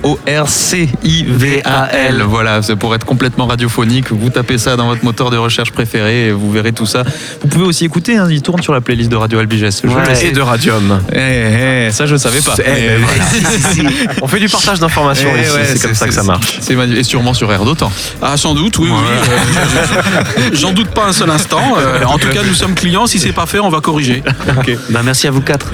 O-R-C-I-V-A-L. 1.03 2.23
Voilà, 2.29 2.63
c'est 2.63 2.77
pour 2.77 2.95
être 2.95 3.05
complètement 3.05 3.47
radiophonique. 3.47 4.13
Vous 4.13 4.31
tapez 4.31 4.59
ça 4.59 4.77
dans 4.77 4.87
votre 4.87 5.05
moteur 5.05 5.31
de 5.31 5.37
recherche 5.37 5.71
préféré 5.73 6.27
et 6.29 6.33
vous 6.33 6.51
verrez 6.53 6.73
tout 6.73 6.87
ça. 6.87 7.03
Vous 7.41 7.49
pouvez 7.49 7.65
aussi 7.65 7.85
écouter, 7.85 8.17
hein, 8.17 8.29
il 8.31 8.43
tourne 8.43 8.63
sur 8.63 8.73
la 8.75 8.81
playlist 8.81 9.11
de 9.11 9.17
Radio 9.17 9.39
Albiges. 9.39 9.63
Je 9.83 9.89
Ouais. 9.89 10.27
Et 10.27 10.33
de 10.33 10.41
radium. 10.41 11.01
Eh, 11.13 11.87
eh, 11.89 11.91
ça 11.93 12.07
je 12.07 12.17
savais 12.17 12.41
pas. 12.41 12.55
Eh, 12.59 12.63
ben, 12.63 13.01
voilà. 13.03 13.25
Si, 13.25 13.41
si, 13.61 13.81
si. 13.81 13.87
On 14.23 14.27
fait 14.29 14.39
du 14.41 14.49
partage 14.49 14.79
d'informations 14.81 15.31
Eh 15.37 15.41
ici, 15.43 15.51
ouais, 15.55 15.65
c'est 15.65 15.83
comme 15.83 15.95
ça 15.95 16.07
que 16.07 16.15
ça 16.15 16.23
marche. 16.23 16.59
Et 16.97 17.03
sûrement 17.03 17.35
sur 17.35 17.53
Air 17.53 17.65
d'Otan. 17.65 17.91
Ah, 18.21 18.37
sans 18.37 18.55
doute, 18.55 18.79
oui, 18.79 18.89
oui. 18.91 18.97
euh, 18.99 20.51
J'en 20.53 20.73
doute 20.73 20.89
pas 20.91 21.07
un 21.07 21.13
seul 21.13 21.31
instant. 21.31 21.77
Euh, 21.79 22.05
en 22.05 22.19
tout 22.19 22.29
cas, 22.29 22.43
nous 22.47 22.55
sommes 22.55 22.75
clients. 22.75 23.07
Si 23.07 23.19
c'est 23.19 23.33
pas 23.33 23.47
fait, 23.47 23.59
on 23.59 23.69
va 23.71 23.81
corriger. 23.81 24.23
Bah, 24.91 25.01
merci 25.05 25.27
à 25.27 25.31
vous 25.31 25.41
quatre. 25.41 25.67